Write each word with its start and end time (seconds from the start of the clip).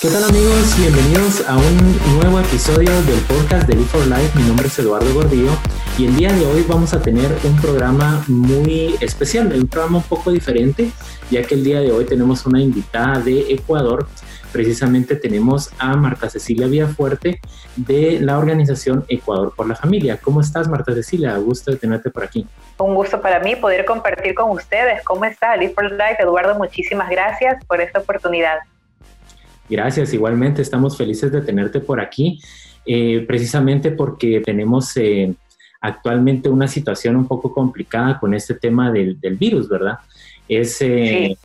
¿Qué 0.00 0.08
tal 0.08 0.24
amigos? 0.24 0.78
Bienvenidos 0.78 1.46
a 1.46 1.58
un 1.58 2.16
nuevo 2.18 2.40
episodio 2.40 2.90
del 3.02 3.20
podcast 3.20 3.68
de 3.68 3.74
Live 3.74 3.88
for 3.88 4.06
Life. 4.06 4.30
Mi 4.38 4.48
nombre 4.48 4.68
es 4.68 4.78
Eduardo 4.78 5.12
Gordillo 5.12 5.50
y 5.98 6.06
el 6.06 6.16
día 6.16 6.32
de 6.32 6.46
hoy 6.46 6.64
vamos 6.66 6.94
a 6.94 7.02
tener 7.02 7.30
un 7.44 7.60
programa 7.60 8.24
muy 8.26 8.96
especial, 9.02 9.52
un 9.52 9.68
programa 9.68 9.98
un 9.98 10.04
poco 10.04 10.30
diferente, 10.30 10.90
ya 11.30 11.42
que 11.42 11.54
el 11.54 11.64
día 11.64 11.80
de 11.80 11.92
hoy 11.92 12.06
tenemos 12.06 12.46
una 12.46 12.62
invitada 12.62 13.18
de 13.20 13.52
Ecuador. 13.52 14.06
Precisamente 14.50 15.16
tenemos 15.16 15.70
a 15.78 15.94
Marta 15.96 16.30
Cecilia 16.30 16.66
Villafuerte 16.66 17.38
de 17.76 18.20
la 18.20 18.38
organización 18.38 19.04
Ecuador 19.06 19.52
por 19.54 19.68
la 19.68 19.76
Familia. 19.76 20.16
¿Cómo 20.16 20.40
estás, 20.40 20.66
Marta 20.66 20.94
Cecilia? 20.94 21.36
Gusto 21.36 21.72
de 21.72 21.76
tenerte 21.76 22.08
por 22.08 22.24
aquí. 22.24 22.46
Un 22.78 22.94
gusto 22.94 23.20
para 23.20 23.40
mí 23.40 23.54
poder 23.54 23.84
compartir 23.84 24.34
con 24.34 24.48
ustedes. 24.48 25.04
¿Cómo 25.04 25.26
está 25.26 25.54
Live 25.56 25.74
for 25.74 25.92
Life? 25.92 26.16
Eduardo, 26.20 26.54
muchísimas 26.54 27.10
gracias 27.10 27.62
por 27.66 27.82
esta 27.82 27.98
oportunidad. 27.98 28.60
Gracias, 29.70 30.12
igualmente 30.12 30.62
estamos 30.62 30.96
felices 30.96 31.30
de 31.30 31.42
tenerte 31.42 31.78
por 31.78 32.00
aquí, 32.00 32.40
eh, 32.84 33.24
precisamente 33.26 33.92
porque 33.92 34.40
tenemos 34.40 34.96
eh, 34.96 35.32
actualmente 35.80 36.48
una 36.48 36.66
situación 36.66 37.14
un 37.14 37.28
poco 37.28 37.54
complicada 37.54 38.18
con 38.18 38.34
este 38.34 38.54
tema 38.54 38.90
del, 38.90 39.16
virus, 39.38 39.68
¿verdad? 39.68 39.98
Es, 40.48 40.78
eh, 40.80 41.36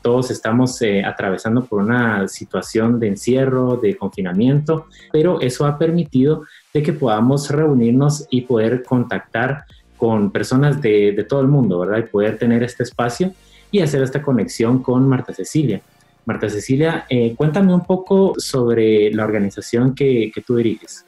todos 0.00 0.30
estamos 0.30 0.80
atravesando 1.04 1.66
por 1.66 1.82
una 1.82 2.26
situación 2.26 2.98
de 2.98 3.08
encierro, 3.08 3.76
de 3.76 3.94
confinamiento, 3.98 4.86
pero 5.12 5.38
eso 5.42 5.66
ha 5.66 5.76
permitido 5.76 6.44
de 6.72 6.82
que 6.82 6.94
podamos 6.94 7.50
reunirnos 7.50 8.26
y 8.30 8.40
poder 8.40 8.82
contactar 8.82 9.64
con 9.98 10.30
personas 10.30 10.80
de, 10.80 11.12
de 11.12 11.24
todo 11.24 11.42
el 11.42 11.48
mundo, 11.48 11.80
¿verdad? 11.80 11.98
Y 11.98 12.10
poder 12.10 12.38
tener 12.38 12.62
este 12.62 12.84
espacio 12.84 13.34
y 13.70 13.80
hacer 13.80 14.02
esta 14.02 14.22
conexión 14.22 14.82
con 14.82 15.06
Marta 15.06 15.34
Cecilia. 15.34 15.82
Marta 16.28 16.50
Cecilia, 16.50 17.06
eh, 17.08 17.34
cuéntame 17.34 17.72
un 17.72 17.86
poco 17.86 18.34
sobre 18.36 19.10
la 19.12 19.24
organización 19.24 19.94
que, 19.94 20.30
tú 20.46 20.56
diriges. 20.56 21.06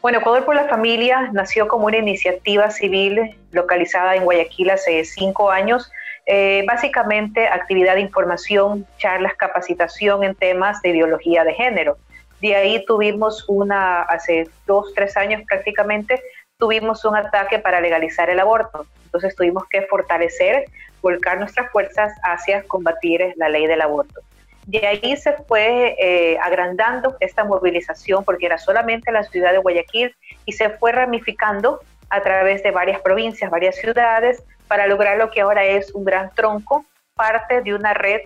Bueno, 0.00 0.20
Ecuador 0.20 0.44
por 0.44 0.54
la 0.54 0.68
Familia 0.68 1.30
nació 1.32 1.66
como 1.66 1.86
una 1.86 1.96
iniciativa 1.96 2.70
civil 2.70 3.36
localizada 3.50 4.14
en 4.14 4.22
Guayaquil 4.22 4.70
hace 4.70 5.04
cinco 5.04 5.50
años. 5.50 5.90
Eh, 6.26 6.62
básicamente 6.64 7.48
actividad 7.48 7.96
de 7.96 8.02
información, 8.02 8.86
charlas, 8.98 9.34
capacitación 9.34 10.22
en 10.22 10.36
temas 10.36 10.80
de 10.80 10.90
ideología 10.90 11.42
de 11.42 11.52
género. 11.52 11.98
De 12.40 12.54
ahí 12.54 12.84
tuvimos 12.86 13.44
una, 13.48 14.02
hace 14.02 14.48
dos, 14.64 14.94
tres 14.94 15.16
años 15.16 15.42
prácticamente, 15.48 16.22
tuvimos 16.56 17.04
un 17.04 17.16
ataque 17.16 17.58
para 17.58 17.80
legalizar 17.80 18.30
el 18.30 18.38
aborto. 18.38 18.86
Entonces 19.06 19.34
tuvimos 19.34 19.64
que 19.68 19.82
fortalecer, 19.82 20.66
volcar 21.02 21.40
nuestras 21.40 21.68
fuerzas 21.72 22.12
hacia 22.22 22.62
combatir 22.62 23.32
la 23.34 23.48
ley 23.48 23.66
del 23.66 23.80
aborto. 23.80 24.20
De 24.66 24.84
ahí 24.84 25.16
se 25.16 25.32
fue 25.32 25.94
eh, 25.98 26.38
agrandando 26.42 27.16
esta 27.20 27.44
movilización 27.44 28.24
porque 28.24 28.46
era 28.46 28.58
solamente 28.58 29.12
la 29.12 29.22
ciudad 29.22 29.52
de 29.52 29.58
Guayaquil 29.58 30.14
y 30.44 30.52
se 30.52 30.70
fue 30.70 30.90
ramificando 30.90 31.80
a 32.10 32.20
través 32.20 32.64
de 32.64 32.72
varias 32.72 33.00
provincias, 33.00 33.50
varias 33.50 33.76
ciudades, 33.76 34.42
para 34.66 34.88
lograr 34.88 35.18
lo 35.18 35.30
que 35.30 35.40
ahora 35.40 35.64
es 35.64 35.94
un 35.94 36.04
gran 36.04 36.32
tronco, 36.34 36.84
parte 37.14 37.62
de 37.62 37.74
una 37.74 37.94
red 37.94 38.22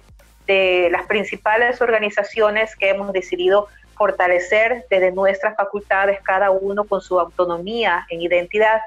de 0.47 0.89
las 0.91 1.07
principales 1.07 1.81
organizaciones 1.83 2.75
que 2.75 2.89
hemos 2.89 3.13
decidido 3.13 3.69
fortalecer 3.95 4.87
desde 4.89 5.13
nuestras 5.13 5.55
facultades, 5.57 6.21
cada 6.23 6.51
uno 6.51 6.85
con 6.85 7.03
su 7.03 7.21
autonomía 7.21 8.07
en 8.09 8.23
identidad, 8.23 8.81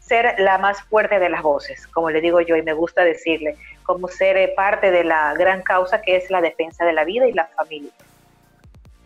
ser 0.00 0.34
la 0.38 0.58
más 0.58 0.82
fuerte 0.82 1.20
de 1.20 1.28
las 1.28 1.42
voces, 1.42 1.86
como 1.86 2.10
le 2.10 2.20
digo 2.20 2.40
yo 2.40 2.56
y 2.56 2.62
me 2.62 2.72
gusta 2.72 3.04
decirle, 3.04 3.56
como 3.86 4.08
ser 4.08 4.36
eh, 4.36 4.52
parte 4.54 4.90
de 4.90 5.04
la 5.04 5.32
gran 5.34 5.62
causa 5.62 6.02
que 6.02 6.16
es 6.16 6.30
la 6.30 6.40
defensa 6.40 6.84
de 6.84 6.92
la 6.92 7.04
vida 7.04 7.28
y 7.28 7.32
la 7.32 7.46
familia. 7.46 7.92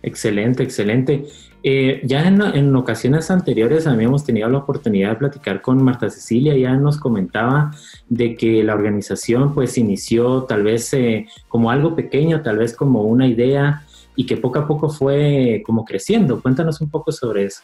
Excelente, 0.03 0.63
excelente. 0.63 1.27
Eh, 1.63 2.01
ya 2.05 2.27
en, 2.27 2.75
ocasiones 2.75 3.31
anteriores 3.31 3.87
habíamos 3.87 4.25
tenido 4.25 4.49
la 4.49 4.59
oportunidad 4.59 5.11
de 5.11 5.17
platicar 5.17 5.61
con 5.61 5.83
Marta 5.83 6.09
Cecilia, 6.09 6.57
ya 6.57 6.73
nos 6.73 6.99
comentaba 6.99 7.71
de 8.09 8.35
que 8.35 8.65
la 8.65 8.73
organización 8.73 9.53
pues 9.53 9.77
inició 9.77 10.45
tal 10.45 10.63
vez 10.63 10.95
eh, 10.95 11.27
como 11.49 11.71
algo 11.71 11.95
pequeño, 11.95 12.41
tal 12.41 12.57
vez 12.57 12.75
como 12.75 13.03
una 13.03 13.27
idea 13.27 13.83
y 14.17 14.25
que 14.25 14.39
poco 14.39 14.61
a 14.61 14.67
poco 14.67 14.89
fue 14.89 15.63
como 15.67 15.85
creciendo. 15.85 16.41
Cuéntanos 16.41 16.81
un 16.81 16.91
poco 16.91 17.13
sobre 17.13 17.45
eso. 17.45 17.63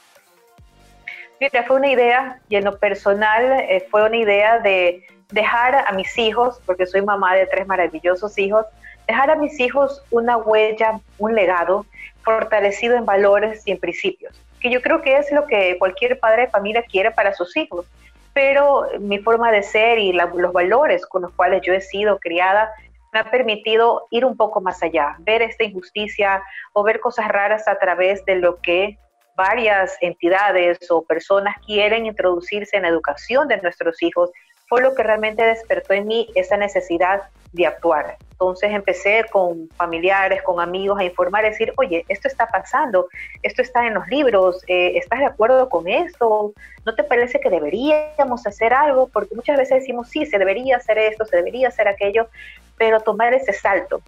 Mira, 1.40 1.64
fue 1.66 1.76
una 1.76 1.90
idea 1.90 2.40
y 2.50 2.56
en 2.56 2.64
lo 2.64 2.78
personal 2.78 3.64
fue 3.90 4.06
una 4.06 4.16
idea 4.16 4.58
de 4.58 5.04
dejar 5.30 5.74
a 5.86 5.92
mis 5.92 6.16
hijos, 6.18 6.60
porque 6.66 6.86
soy 6.86 7.02
mamá 7.02 7.34
de 7.34 7.46
tres 7.46 7.66
maravillosos 7.66 8.38
hijos, 8.38 8.66
dejar 9.06 9.30
a 9.30 9.36
mis 9.36 9.58
hijos 9.60 10.02
una 10.10 10.36
huella, 10.36 11.00
un 11.18 11.34
legado 11.34 11.86
fortalecido 12.22 12.96
en 12.96 13.06
valores 13.06 13.62
y 13.66 13.72
en 13.72 13.78
principios, 13.78 14.40
que 14.60 14.70
yo 14.70 14.82
creo 14.82 15.02
que 15.02 15.16
es 15.16 15.30
lo 15.32 15.46
que 15.46 15.78
cualquier 15.78 16.18
padre 16.18 16.42
de 16.42 16.48
familia 16.48 16.82
quiere 16.82 17.10
para 17.10 17.34
sus 17.34 17.56
hijos. 17.56 17.86
Pero 18.32 18.86
mi 19.00 19.18
forma 19.18 19.50
de 19.50 19.62
ser 19.62 19.98
y 19.98 20.12
los 20.12 20.52
valores 20.52 21.06
con 21.06 21.22
los 21.22 21.32
cuales 21.32 21.62
yo 21.64 21.72
he 21.72 21.80
sido 21.80 22.18
criada 22.18 22.70
me 23.12 23.20
ha 23.20 23.30
permitido 23.30 24.06
ir 24.10 24.26
un 24.26 24.36
poco 24.36 24.60
más 24.60 24.82
allá, 24.82 25.16
ver 25.20 25.40
esta 25.40 25.64
injusticia 25.64 26.42
o 26.74 26.82
ver 26.82 27.00
cosas 27.00 27.28
raras 27.28 27.66
a 27.66 27.78
través 27.78 28.22
de 28.26 28.36
lo 28.36 28.60
que 28.60 28.98
varias 29.36 29.96
entidades 30.00 30.78
o 30.90 31.02
personas 31.02 31.56
quieren 31.64 32.06
introducirse 32.06 32.76
en 32.76 32.82
la 32.82 32.88
educación 32.88 33.48
de 33.48 33.60
nuestros 33.60 34.02
hijos 34.02 34.30
fue 34.68 34.82
lo 34.82 34.94
que 34.94 35.02
realmente 35.02 35.44
despertó 35.44 35.92
en 35.92 36.06
mí 36.06 36.28
esa 36.34 36.56
necesidad 36.56 37.22
de 37.52 37.66
actuar. 37.66 38.16
Entonces 38.32 38.70
empecé 38.70 39.24
con 39.30 39.68
familiares, 39.76 40.42
con 40.42 40.60
amigos 40.60 40.98
a 40.98 41.04
informar, 41.04 41.44
a 41.44 41.50
decir, 41.50 41.72
oye, 41.78 42.04
esto 42.08 42.28
está 42.28 42.46
pasando, 42.48 43.08
esto 43.42 43.62
está 43.62 43.86
en 43.86 43.94
los 43.94 44.06
libros, 44.08 44.62
eh, 44.66 44.92
¿estás 44.96 45.20
de 45.20 45.26
acuerdo 45.26 45.68
con 45.70 45.88
esto? 45.88 46.52
¿No 46.84 46.94
te 46.94 47.02
parece 47.02 47.40
que 47.40 47.48
deberíamos 47.48 48.46
hacer 48.46 48.74
algo? 48.74 49.08
Porque 49.08 49.34
muchas 49.34 49.56
veces 49.56 49.80
decimos, 49.80 50.08
sí, 50.10 50.26
se 50.26 50.38
debería 50.38 50.76
hacer 50.76 50.98
esto, 50.98 51.24
se 51.24 51.36
debería 51.36 51.68
hacer 51.68 51.88
aquello, 51.88 52.28
pero 52.76 53.00
tomar 53.00 53.32
ese 53.32 53.54
salto, 53.54 54.02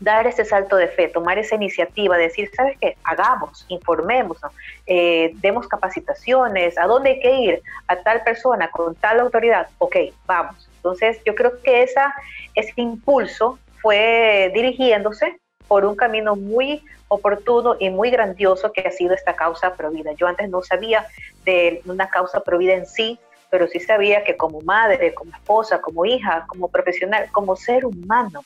dar 0.00 0.26
ese 0.26 0.44
salto 0.44 0.76
de 0.76 0.88
fe, 0.88 1.08
tomar 1.08 1.38
esa 1.38 1.54
iniciativa, 1.54 2.16
decir, 2.16 2.50
¿sabes 2.56 2.76
qué? 2.80 2.96
Hagamos, 3.04 3.66
informemos, 3.68 4.38
eh, 4.86 5.32
demos 5.34 5.68
capacitaciones, 5.68 6.76
¿a 6.78 6.86
dónde 6.86 7.10
hay 7.10 7.20
que 7.20 7.34
ir? 7.34 7.62
A 7.86 7.96
tal 7.96 8.22
persona, 8.24 8.70
con 8.70 8.94
tal 8.94 9.20
autoridad, 9.20 9.68
ok, 9.78 9.96
vamos. 10.26 10.68
Entonces, 10.76 11.20
yo 11.24 11.34
creo 11.34 11.60
que 11.62 11.82
esa, 11.82 12.14
ese 12.54 12.72
impulso 12.76 13.58
fue 13.80 14.50
dirigiéndose 14.54 15.38
por 15.68 15.84
un 15.84 15.94
camino 15.94 16.34
muy 16.34 16.82
oportuno 17.08 17.76
y 17.78 17.90
muy 17.90 18.10
grandioso 18.10 18.72
que 18.72 18.80
ha 18.82 18.90
sido 18.90 19.14
esta 19.14 19.34
causa 19.34 19.74
provida. 19.74 20.12
Yo 20.12 20.26
antes 20.26 20.48
no 20.48 20.62
sabía 20.62 21.06
de 21.44 21.82
una 21.84 22.08
causa 22.08 22.40
provida 22.40 22.74
en 22.74 22.86
sí, 22.86 23.18
pero 23.50 23.66
sí 23.66 23.80
sabía 23.80 24.24
que 24.24 24.36
como 24.36 24.60
madre, 24.62 25.12
como 25.12 25.32
esposa, 25.32 25.80
como 25.80 26.06
hija, 26.06 26.46
como 26.48 26.68
profesional, 26.68 27.28
como 27.32 27.56
ser 27.56 27.84
humano, 27.84 28.44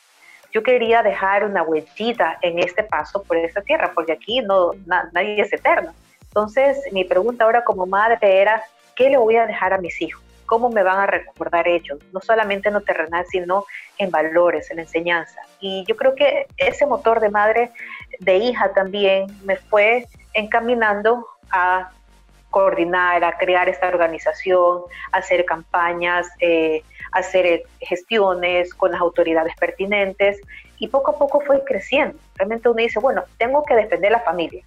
yo 0.55 0.63
quería 0.63 1.03
dejar 1.03 1.45
una 1.45 1.65
huellita 1.65 2.39
en 2.41 2.61
este 2.61 2.85
paso 2.85 3.25
por 3.25 3.37
esta 3.37 3.61
tierra, 3.61 3.91
porque 3.93 4.13
aquí 4.13 4.41
no, 4.41 4.71
nadie 4.87 5.41
es 5.41 5.53
eterno. 5.53 5.93
Entonces, 6.23 6.79
mi 6.93 7.05
pregunta 7.05 7.45
ahora 7.45 7.65
como 7.65 7.87
madre 7.87 8.19
era, 8.41 8.63
¿qué 8.95 9.11
le 9.11 9.17
voy 9.17 9.37
a 9.37 9.47
dejar 9.47 9.73
a 9.73 9.79
mis 9.79 10.01
hijos? 10.01 10.23
¿Cómo 10.47 10.71
me 10.71 10.85
van 10.85 11.01
a 11.01 11.07
recordar 11.07 11.67
ellos? 11.67 11.99
No 12.13 12.21
solamente 12.21 12.69
en 12.69 12.75
lo 12.75 12.83
terrenal, 12.83 13.25
sino 13.29 13.65
en 13.99 14.11
valores, 14.13 14.71
en 14.71 14.79
enseñanza. 14.79 15.41
Y 15.59 15.85
yo 15.89 15.97
creo 15.97 16.15
que 16.15 16.47
ese 16.57 16.87
motor 16.87 17.19
de 17.19 17.31
madre, 17.31 17.73
de 18.21 18.37
hija 18.37 18.73
también, 18.73 19.27
me 19.45 19.57
fue 19.57 20.07
encaminando 20.35 21.27
a 21.51 21.91
coordinar, 22.55 23.25
a 23.25 23.37
crear 23.37 23.69
esta 23.69 23.89
organización, 23.89 24.83
hacer 25.11 25.45
campañas, 25.45 26.29
eh, 26.39 26.85
hacer 27.11 27.47
eh, 27.47 27.65
gestiones 27.81 28.73
con 28.73 28.93
las 28.93 29.01
autoridades 29.01 29.57
pertinentes 29.57 30.41
y 30.79 30.87
poco 30.87 31.11
a 31.11 31.19
poco 31.19 31.41
fue 31.41 31.65
creciendo. 31.65 32.17
Realmente 32.37 32.69
uno 32.69 32.77
dice, 32.77 33.01
bueno, 33.01 33.25
tengo 33.39 33.65
que 33.65 33.75
defender 33.75 34.13
la 34.13 34.21
familia, 34.21 34.63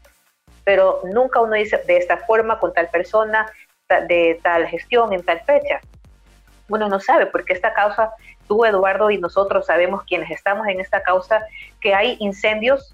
pero 0.65 0.99
nunca 1.05 1.39
uno 1.39 1.53
dice 1.53 1.81
de 1.87 1.95
esta 1.95 2.17
forma, 2.17 2.59
con 2.59 2.73
tal 2.73 2.89
persona, 2.89 3.49
de 3.87 4.37
tal 4.43 4.67
gestión, 4.67 5.13
en 5.13 5.23
tal 5.23 5.39
fecha. 5.45 5.79
Uno 6.67 6.89
no 6.89 6.99
sabe, 6.99 7.27
porque 7.27 7.53
esta 7.53 7.73
causa, 7.73 8.11
tú 8.49 8.65
Eduardo 8.65 9.09
y 9.11 9.17
nosotros 9.17 9.65
sabemos 9.65 10.03
quienes 10.03 10.29
estamos 10.29 10.67
en 10.67 10.81
esta 10.81 11.03
causa, 11.03 11.41
que 11.79 11.93
hay 11.93 12.17
incendios 12.19 12.93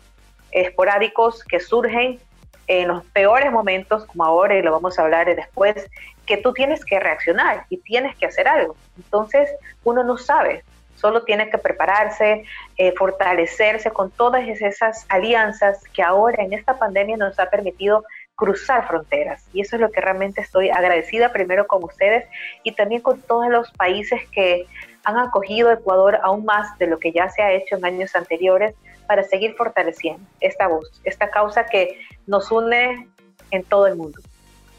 esporádicos 0.52 1.44
que 1.44 1.60
surgen 1.60 2.20
en 2.68 2.88
los 2.88 3.04
peores 3.06 3.52
momentos, 3.52 4.06
como 4.06 4.24
ahora 4.24 4.58
y 4.58 4.62
lo 4.62 4.72
vamos 4.72 4.98
a 4.98 5.04
hablar 5.04 5.34
después, 5.36 5.90
que 6.26 6.38
tú 6.38 6.54
tienes 6.54 6.86
que 6.86 7.00
reaccionar 7.00 7.66
y 7.70 7.78
tienes 7.78 8.16
que 8.16 8.26
hacer 8.26 8.48
algo. 8.48 8.76
Entonces, 8.98 9.50
uno 9.84 10.04
no 10.04 10.18
sabe, 10.18 10.64
solo 10.96 11.24
tiene 11.24 11.50
que 11.50 11.58
prepararse, 11.58 12.46
eh, 12.78 12.94
fortalecerse 12.98 13.92
con 13.92 14.10
todas 14.12 14.48
esas 14.48 15.06
alianzas 15.10 15.84
que 15.94 16.02
ahora 16.02 16.44
en 16.44 16.54
esta 16.54 16.78
pandemia 16.80 17.18
nos 17.18 17.38
ha 17.40 17.50
permitido 17.50 18.06
cruzar 18.36 18.88
fronteras. 18.88 19.44
Y 19.54 19.62
eso 19.62 19.76
es 19.76 19.82
lo 19.82 19.92
que 19.92 20.02
realmente 20.02 20.42
estoy 20.42 20.70
agradecida 20.70 21.32
primero 21.32 21.68
con 21.68 21.84
ustedes 21.84 22.26
y 22.64 22.72
también 22.72 23.02
con 23.02 23.22
todos 23.22 23.50
los 23.50 23.72
países 23.72 24.22
que 24.32 24.66
han 25.04 25.18
acogido 25.18 25.70
a 25.70 25.74
Ecuador 25.74 26.20
aún 26.24 26.46
más 26.46 26.78
de 26.80 26.88
lo 26.88 26.98
que 26.98 27.12
ya 27.12 27.30
se 27.30 27.42
ha 27.42 27.52
hecho 27.52 27.76
en 27.76 27.86
años 27.86 28.16
anteriores, 28.16 28.74
para 29.08 29.24
seguir 29.24 29.56
fortaleciendo 29.56 30.24
esta 30.40 30.68
voz, 30.68 31.02
esta 31.04 31.30
causa 31.30 31.66
que 31.66 32.00
nos 32.28 32.52
une 32.52 33.08
en 33.52 33.64
todo 33.64 33.88
el 33.88 33.96
mundo. 33.96 34.20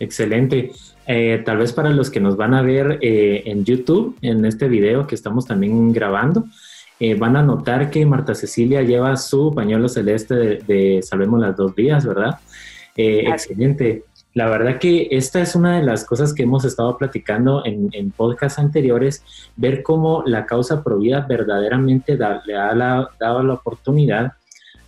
Excelente. 0.01 0.73
Eh, 1.07 1.43
tal 1.45 1.59
vez 1.59 1.73
para 1.73 1.91
los 1.91 2.11
que 2.11 2.21
nos 2.21 2.37
van 2.37 2.55
a 2.55 2.63
ver 2.63 2.99
eh, 3.03 3.43
en 3.47 3.65
YouTube, 3.65 4.17
en 4.23 4.45
este 4.45 4.69
video 4.69 5.07
que 5.07 5.15
estamos 5.15 5.47
también 5.47 5.93
grabando, 5.93 6.45
eh, 6.99 7.15
van 7.15 7.37
a 7.37 7.43
notar 7.43 7.91
que 7.91 8.07
Marta 8.07 8.35
Cecilia 8.35 8.83
lleva 8.83 9.17
su 9.17 9.53
pañuelo 9.55 9.89
celeste 9.89 10.35
de, 10.35 11.01
Salvemos 11.03 11.41
las 11.41 11.57
dos 11.57 11.75
vías, 11.75 12.07
¿verdad? 12.07 12.39
excelente. 12.97 14.05
La 14.35 14.49
verdad 14.49 14.79
que 14.81 15.09
esta 15.13 15.41
es 15.41 15.55
una 15.55 15.77
de 15.77 15.85
las 15.85 16.05
cosas 16.05 16.35
que 16.35 16.43
hemos 16.43 16.65
estado 16.65 16.99
platicando 16.99 17.65
en, 17.65 17.89
en 17.93 18.11
podcasts 18.11 18.59
anteriores, 18.59 19.25
ver 19.57 19.85
cómo 19.85 20.25
la 20.27 20.45
causa 20.45 20.83
provida 20.83 21.21
verdaderamente 21.21 22.19
le 22.45 22.57
ha 22.57 22.75
dado 23.21 23.43
la 23.45 23.55
oportunidad 23.55 24.33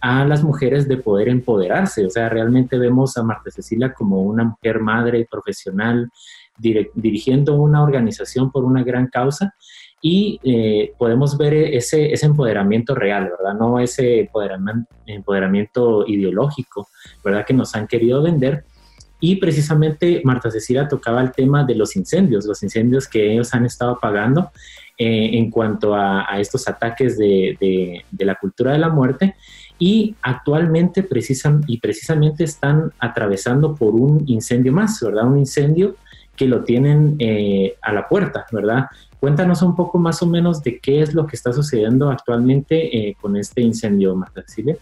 a 0.01 0.25
las 0.25 0.43
mujeres 0.43 0.89
de 0.89 0.97
poder 0.97 1.29
empoderarse. 1.29 2.05
O 2.05 2.11
sea, 2.11 2.29
realmente 2.29 2.79
vemos 2.79 3.17
a 3.17 3.23
Marta 3.23 3.51
Cecilia 3.51 3.93
como 3.93 4.23
una 4.23 4.45
mujer 4.45 4.81
madre 4.81 5.27
profesional 5.31 6.11
dirigiendo 6.59 7.55
una 7.55 7.83
organización 7.83 8.51
por 8.51 8.65
una 8.65 8.83
gran 8.83 9.09
causa 9.09 9.55
y 10.01 10.41
eh, 10.43 10.93
podemos 10.99 11.37
ver 11.37 11.55
ese, 11.55 12.13
ese, 12.13 12.27
empoderamiento 12.27 12.95
real, 12.95 13.31
¿verdad? 13.37 13.59
No 13.59 13.79
ese 13.79 14.21
empoderamiento, 14.21 14.89
empoderamiento 15.07 16.07
ideológico, 16.07 16.89
¿verdad? 17.25 17.45
Que 17.45 17.55
nos 17.55 17.75
han 17.75 17.87
querido 17.87 18.23
vender. 18.23 18.65
Y 19.21 19.37
precisamente 19.37 20.21
Marta 20.25 20.51
Cecilia 20.51 20.89
tocaba 20.89 21.23
el 21.23 21.33
tema 21.33 21.65
de 21.65 21.75
los 21.75 21.97
incendios, 21.97 22.45
los 22.45 22.63
incendios 22.63 23.09
que 23.09 23.33
ellos 23.33 23.55
han 23.55 23.65
estado 23.65 23.93
apagando 23.93 24.51
eh, 24.99 25.31
en 25.39 25.51
cuanto 25.51 25.95
a, 25.95 26.27
estos 26.39 26.69
ataques 26.69 27.19
de, 27.19 28.05
la 28.19 28.35
cultura 28.35 28.73
de 28.73 28.79
la 28.79 28.89
muerte 28.89 29.37
y 29.79 30.15
actualmente 30.23 31.03
precisan, 31.03 31.63
y 31.67 31.81
precisamente 31.81 32.45
están 32.45 32.93
atravesando 32.99 33.75
por 33.75 33.95
un 33.95 34.25
incendio 34.27 34.73
más, 34.73 34.99
¿verdad? 35.03 35.27
Un 35.27 35.39
incendio 35.39 35.97
que 36.35 36.47
lo 36.47 36.65
tienen 36.65 37.17
eh, 37.19 37.77
a 37.83 37.93
la 37.93 38.09
puerta, 38.09 38.47
¿verdad? 38.53 38.87
Cuéntanos 39.21 39.63
un 39.63 39.75
poco 39.75 39.99
más 39.99 40.23
o 40.23 40.27
menos 40.27 40.63
de 40.63 40.79
qué 40.79 41.01
es 41.03 41.15
lo 41.15 41.27
que 41.27 41.37
está 41.37 41.53
sucediendo 41.53 42.11
actualmente 42.11 42.97
eh, 42.97 43.17
con 43.21 43.37
este 43.37 43.61
incendio, 43.63 44.15
Marta 44.15 44.43
Cecilia. 44.43 44.77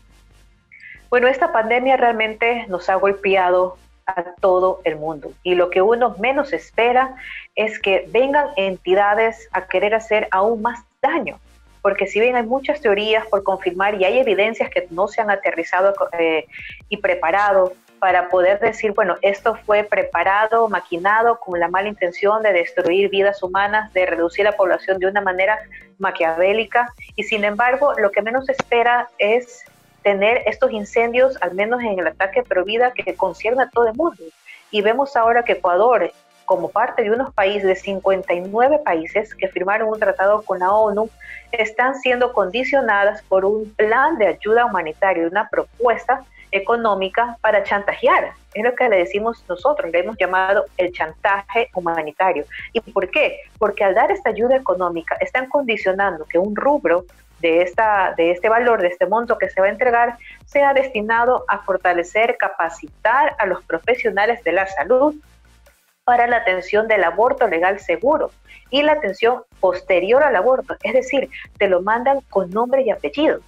Bueno, 1.10 1.28
esta 1.28 1.52
pandemia 1.52 1.96
realmente 1.96 2.66
nos 2.68 2.88
ha 2.88 2.96
golpeado 2.96 3.78
a 4.06 4.34
todo 4.40 4.80
el 4.84 4.96
mundo. 4.96 5.32
Y 5.42 5.54
lo 5.54 5.70
que 5.70 5.82
uno 5.82 6.14
menos 6.18 6.52
espera 6.52 7.16
es 7.54 7.78
que 7.78 8.06
vengan 8.10 8.48
entidades 8.56 9.48
a 9.52 9.66
querer 9.66 9.94
hacer 9.94 10.28
aún 10.30 10.62
más 10.62 10.84
daño. 11.00 11.38
Porque 11.82 12.06
si 12.06 12.18
bien 12.18 12.36
hay 12.36 12.44
muchas 12.44 12.80
teorías 12.80 13.26
por 13.26 13.42
confirmar 13.42 13.94
y 13.94 14.04
hay 14.04 14.18
evidencias 14.18 14.70
que 14.70 14.86
no 14.90 15.06
se 15.06 15.20
han 15.20 15.30
aterrizado 15.30 15.92
eh, 16.18 16.46
y 16.88 16.96
preparado 16.96 17.74
para 17.98 18.28
poder 18.28 18.60
decir, 18.60 18.92
bueno, 18.92 19.16
esto 19.22 19.56
fue 19.64 19.82
preparado, 19.82 20.68
maquinado 20.68 21.40
con 21.40 21.58
la 21.58 21.68
mala 21.68 21.88
intención 21.88 22.42
de 22.42 22.52
destruir 22.52 23.08
vidas 23.08 23.42
humanas, 23.42 23.92
de 23.94 24.04
reducir 24.04 24.44
la 24.44 24.52
población 24.52 24.98
de 24.98 25.06
una 25.06 25.22
manera 25.22 25.58
maquiavélica, 25.98 26.92
y 27.16 27.22
sin 27.22 27.44
embargo, 27.44 27.94
lo 27.96 28.10
que 28.10 28.20
menos 28.20 28.46
espera 28.50 29.08
es 29.18 29.64
tener 30.04 30.42
estos 30.46 30.70
incendios, 30.70 31.36
al 31.40 31.54
menos 31.54 31.80
en 31.82 31.98
el 31.98 32.06
ataque 32.06 32.44
pro 32.44 32.64
vida, 32.64 32.92
que 32.92 33.14
concierne 33.16 33.64
a 33.64 33.70
todo 33.70 33.88
el 33.88 33.94
mundo. 33.94 34.22
Y 34.70 34.82
vemos 34.82 35.16
ahora 35.16 35.42
que 35.42 35.52
Ecuador, 35.52 36.12
como 36.44 36.68
parte 36.68 37.02
de 37.02 37.10
unos 37.10 37.32
países, 37.32 37.64
de 37.64 37.74
59 37.74 38.80
países 38.84 39.34
que 39.34 39.48
firmaron 39.48 39.88
un 39.88 39.98
tratado 39.98 40.42
con 40.42 40.58
la 40.58 40.70
ONU, 40.72 41.08
están 41.52 41.96
siendo 41.96 42.32
condicionadas 42.32 43.22
por 43.22 43.46
un 43.46 43.72
plan 43.74 44.18
de 44.18 44.26
ayuda 44.26 44.66
humanitaria, 44.66 45.26
una 45.26 45.48
propuesta 45.48 46.22
económica 46.52 47.36
para 47.40 47.64
chantajear. 47.64 48.32
Es 48.52 48.62
lo 48.62 48.74
que 48.74 48.88
le 48.88 48.98
decimos 48.98 49.42
nosotros, 49.48 49.90
le 49.90 50.00
hemos 50.00 50.16
llamado 50.18 50.66
el 50.76 50.92
chantaje 50.92 51.68
humanitario. 51.74 52.44
¿Y 52.72 52.80
por 52.80 53.10
qué? 53.10 53.38
Porque 53.58 53.84
al 53.84 53.94
dar 53.94 54.12
esta 54.12 54.30
ayuda 54.30 54.56
económica 54.56 55.16
están 55.20 55.48
condicionando 55.48 56.26
que 56.26 56.38
un 56.38 56.54
rubro 56.54 57.06
de, 57.40 57.62
esta, 57.62 58.14
de 58.16 58.30
este 58.30 58.48
valor, 58.48 58.80
de 58.80 58.88
este 58.88 59.06
monto 59.06 59.38
que 59.38 59.50
se 59.50 59.60
va 59.60 59.66
a 59.66 59.70
entregar, 59.70 60.16
sea 60.46 60.72
destinado 60.72 61.44
a 61.48 61.58
fortalecer, 61.58 62.36
capacitar 62.38 63.34
a 63.38 63.46
los 63.46 63.62
profesionales 63.64 64.42
de 64.44 64.52
la 64.52 64.66
salud 64.66 65.14
para 66.04 66.26
la 66.26 66.36
atención 66.36 66.86
del 66.88 67.04
aborto 67.04 67.48
legal 67.48 67.80
seguro 67.80 68.30
y 68.70 68.82
la 68.82 68.92
atención 68.92 69.42
posterior 69.60 70.22
al 70.22 70.36
aborto, 70.36 70.76
es 70.82 70.92
decir, 70.92 71.30
te 71.58 71.68
lo 71.68 71.80
mandan 71.82 72.20
con 72.30 72.50
nombre 72.50 72.82
y 72.82 72.90
apellido 72.90 73.40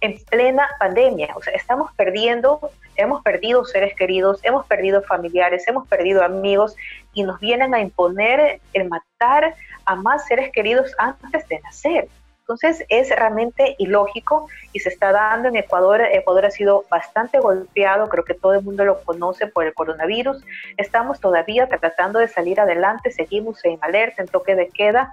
en 0.00 0.16
plena 0.30 0.68
pandemia. 0.78 1.30
O 1.36 1.42
sea, 1.42 1.54
estamos 1.54 1.92
perdiendo, 1.94 2.70
hemos 2.96 3.22
perdido 3.22 3.64
seres 3.64 3.94
queridos, 3.94 4.40
hemos 4.44 4.66
perdido 4.66 5.02
familiares, 5.02 5.66
hemos 5.66 5.86
perdido 5.88 6.22
amigos 6.22 6.76
y 7.12 7.24
nos 7.24 7.40
vienen 7.40 7.74
a 7.74 7.80
imponer 7.80 8.60
el 8.72 8.88
matar 8.88 9.54
a 9.84 9.96
más 9.96 10.26
seres 10.26 10.50
queridos 10.52 10.94
antes 10.98 11.48
de 11.48 11.60
nacer. 11.60 12.08
Entonces 12.48 12.86
es 12.88 13.10
realmente 13.10 13.76
ilógico 13.76 14.48
y 14.72 14.80
se 14.80 14.88
está 14.88 15.12
dando 15.12 15.48
en 15.48 15.56
Ecuador. 15.56 16.00
Ecuador 16.00 16.46
ha 16.46 16.50
sido 16.50 16.86
bastante 16.88 17.38
golpeado, 17.38 18.08
creo 18.08 18.24
que 18.24 18.32
todo 18.32 18.54
el 18.54 18.62
mundo 18.62 18.86
lo 18.86 19.02
conoce 19.02 19.48
por 19.48 19.66
el 19.66 19.74
coronavirus. 19.74 20.42
Estamos 20.78 21.20
todavía 21.20 21.68
tratando 21.68 22.20
de 22.20 22.26
salir 22.26 22.58
adelante, 22.58 23.10
seguimos 23.10 23.62
en 23.66 23.78
alerta, 23.82 24.22
en 24.22 24.28
toque 24.28 24.54
de 24.54 24.70
queda, 24.70 25.10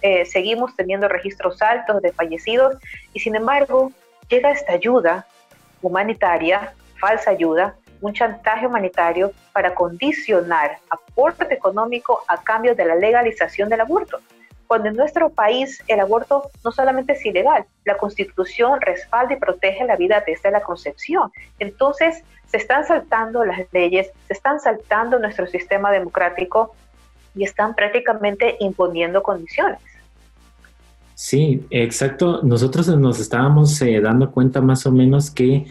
eh, 0.00 0.24
seguimos 0.26 0.76
teniendo 0.76 1.08
registros 1.08 1.60
altos 1.60 2.00
de 2.02 2.12
fallecidos 2.12 2.76
y 3.12 3.18
sin 3.18 3.34
embargo 3.34 3.90
llega 4.28 4.52
esta 4.52 4.74
ayuda 4.74 5.26
humanitaria, 5.82 6.72
falsa 7.00 7.30
ayuda, 7.30 7.74
un 8.00 8.12
chantaje 8.12 8.64
humanitario 8.64 9.32
para 9.52 9.74
condicionar 9.74 10.78
aporte 10.88 11.52
económico 11.52 12.22
a 12.28 12.40
cambio 12.44 12.76
de 12.76 12.84
la 12.84 12.94
legalización 12.94 13.68
del 13.68 13.80
aborto 13.80 14.20
cuando 14.66 14.88
en 14.88 14.96
nuestro 14.96 15.30
país 15.30 15.82
el 15.88 16.00
aborto 16.00 16.50
no 16.64 16.72
solamente 16.72 17.12
es 17.12 17.24
ilegal, 17.24 17.64
la 17.84 17.96
constitución 17.96 18.80
respalda 18.80 19.34
y 19.34 19.38
protege 19.38 19.84
la 19.84 19.96
vida 19.96 20.22
desde 20.26 20.50
la 20.50 20.62
concepción. 20.62 21.30
Entonces, 21.58 22.22
se 22.46 22.56
están 22.56 22.86
saltando 22.86 23.44
las 23.44 23.60
leyes, 23.72 24.10
se 24.26 24.32
están 24.32 24.60
saltando 24.60 25.18
nuestro 25.18 25.46
sistema 25.46 25.90
democrático 25.90 26.74
y 27.34 27.44
están 27.44 27.74
prácticamente 27.74 28.56
imponiendo 28.60 29.22
condiciones. 29.22 29.80
Sí, 31.14 31.66
exacto. 31.70 32.40
Nosotros 32.42 32.88
nos 32.88 33.18
estábamos 33.20 33.80
eh, 33.82 34.00
dando 34.00 34.30
cuenta 34.30 34.60
más 34.60 34.86
o 34.86 34.92
menos 34.92 35.30
que 35.30 35.66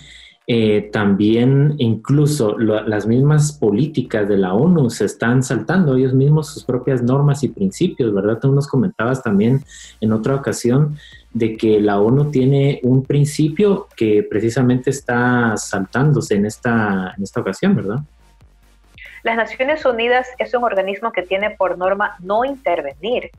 eh, 0.48 0.90
también 0.92 1.74
incluso 1.80 2.56
las 2.58 3.08
mismas 3.08 3.54
políticas 3.54 4.28
de 4.30 4.38
la 4.38 4.54
ONU 4.54 4.92
se 4.92 5.06
están 5.06 5.42
saltando 5.42 5.96
ellos 5.96 6.14
mismos 6.14 6.54
sus 6.54 6.64
propias 6.64 7.02
normas 7.02 7.44
y 7.44 7.50
principios, 7.50 8.14
¿verdad? 8.14 8.38
Tú 8.40 8.52
nos 8.52 8.68
comentabas 8.68 9.24
también 9.24 9.64
en 10.02 10.14
otra 10.14 10.36
ocasión 10.36 10.98
de 11.34 11.58
que 11.58 11.80
la 11.82 12.00
ONU 12.00 12.30
tiene 12.30 12.80
un 12.84 13.04
principio 13.04 13.88
que 13.98 14.22
precisamente 14.22 14.92
está 14.92 15.58
saltándose 15.58 16.36
en 16.36 16.46
esta, 16.46 17.16
en 17.18 17.24
esta 17.24 17.42
ocasión, 17.42 17.76
¿verdad? 17.76 18.00
Las 19.24 19.38
Naciones 19.38 19.84
Unidas 19.84 20.28
es 20.38 20.54
un 20.54 20.64
organismo 20.64 21.12
que 21.12 21.24
tiene 21.24 21.50
por 21.50 21.80
norma 21.80 22.16
no 22.20 22.46
intervenir, 22.46 23.32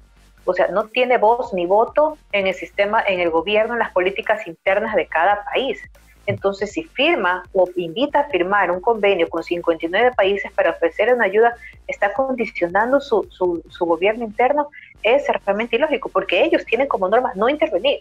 o 0.44 0.52
sea, 0.52 0.66
no 0.68 0.88
tiene 0.88 1.18
voz 1.18 1.54
ni 1.54 1.66
voto 1.66 2.18
en 2.32 2.48
el 2.48 2.54
sistema, 2.54 3.00
en 3.06 3.20
el 3.20 3.30
gobierno, 3.30 3.74
en 3.74 3.78
las 3.78 3.92
políticas 3.92 4.44
internas 4.48 4.96
de 4.96 5.06
cada 5.06 5.44
país. 5.44 5.80
Entonces, 6.26 6.72
si 6.72 6.82
firma 6.82 7.44
o 7.52 7.68
invita 7.76 8.20
a 8.20 8.28
firmar 8.28 8.70
un 8.70 8.80
convenio 8.80 9.28
con 9.28 9.44
59 9.44 10.12
países 10.16 10.50
para 10.52 10.70
ofrecer 10.70 11.14
una 11.14 11.24
ayuda, 11.24 11.56
está 11.86 12.12
condicionando 12.12 13.00
su, 13.00 13.28
su, 13.30 13.86
gobierno 13.86 14.24
interno, 14.24 14.68
es 15.02 15.24
realmente 15.44 15.76
ilógico, 15.76 16.08
porque 16.08 16.42
ellos 16.42 16.64
tienen 16.64 16.88
como 16.88 17.08
norma 17.08 17.32
no 17.36 17.48
intervenir, 17.48 18.00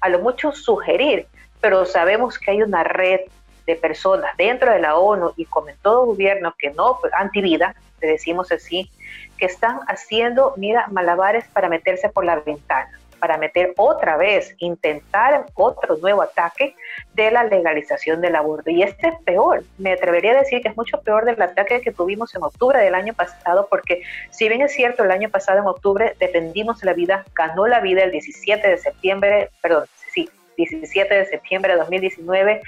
a 0.00 0.10
lo 0.10 0.18
mucho 0.18 0.52
sugerir, 0.52 1.26
pero 1.60 1.86
sabemos 1.86 2.38
que 2.38 2.50
hay 2.50 2.62
una 2.62 2.84
red 2.84 3.20
de 3.66 3.76
personas 3.76 4.36
dentro 4.36 4.70
de 4.70 4.80
la 4.80 4.96
ONU 4.96 5.32
y 5.36 5.46
como 5.46 5.68
en 5.68 5.76
todo 5.78 6.04
gobierno 6.04 6.54
que 6.58 6.70
no, 6.70 6.98
pues, 7.00 7.12
antivida, 7.14 7.74
le 8.02 8.08
decimos 8.08 8.52
así, 8.52 8.90
que 9.38 9.46
están 9.46 9.80
haciendo, 9.86 10.52
mira, 10.56 10.88
malabares 10.88 11.44
para 11.48 11.68
meterse 11.68 12.10
por 12.10 12.24
la 12.24 12.40
ventana 12.40 12.98
para 13.22 13.38
meter 13.38 13.72
otra 13.76 14.16
vez, 14.16 14.52
intentar 14.58 15.46
otro 15.54 15.96
nuevo 15.98 16.22
ataque 16.22 16.74
de 17.14 17.30
la 17.30 17.44
legalización 17.44 18.20
del 18.20 18.34
aborto. 18.34 18.68
Y 18.68 18.82
este 18.82 19.10
es 19.10 19.14
peor, 19.24 19.62
me 19.78 19.92
atrevería 19.92 20.32
a 20.32 20.38
decir 20.40 20.60
que 20.60 20.66
es 20.66 20.76
mucho 20.76 21.00
peor 21.02 21.24
del 21.24 21.40
ataque 21.40 21.80
que 21.82 21.92
tuvimos 21.92 22.34
en 22.34 22.42
octubre 22.42 22.80
del 22.80 22.96
año 22.96 23.14
pasado, 23.14 23.68
porque 23.70 24.02
si 24.32 24.48
bien 24.48 24.60
es 24.62 24.72
cierto, 24.72 25.04
el 25.04 25.12
año 25.12 25.28
pasado 25.28 25.60
en 25.60 25.68
octubre 25.68 26.16
defendimos 26.18 26.82
la 26.82 26.94
vida, 26.94 27.24
ganó 27.32 27.68
la 27.68 27.78
vida 27.78 28.02
el 28.02 28.10
17 28.10 28.66
de 28.66 28.78
septiembre, 28.78 29.50
perdón, 29.62 29.84
sí, 30.12 30.28
17 30.56 31.14
de 31.14 31.24
septiembre 31.26 31.74
de 31.74 31.78
2019, 31.78 32.60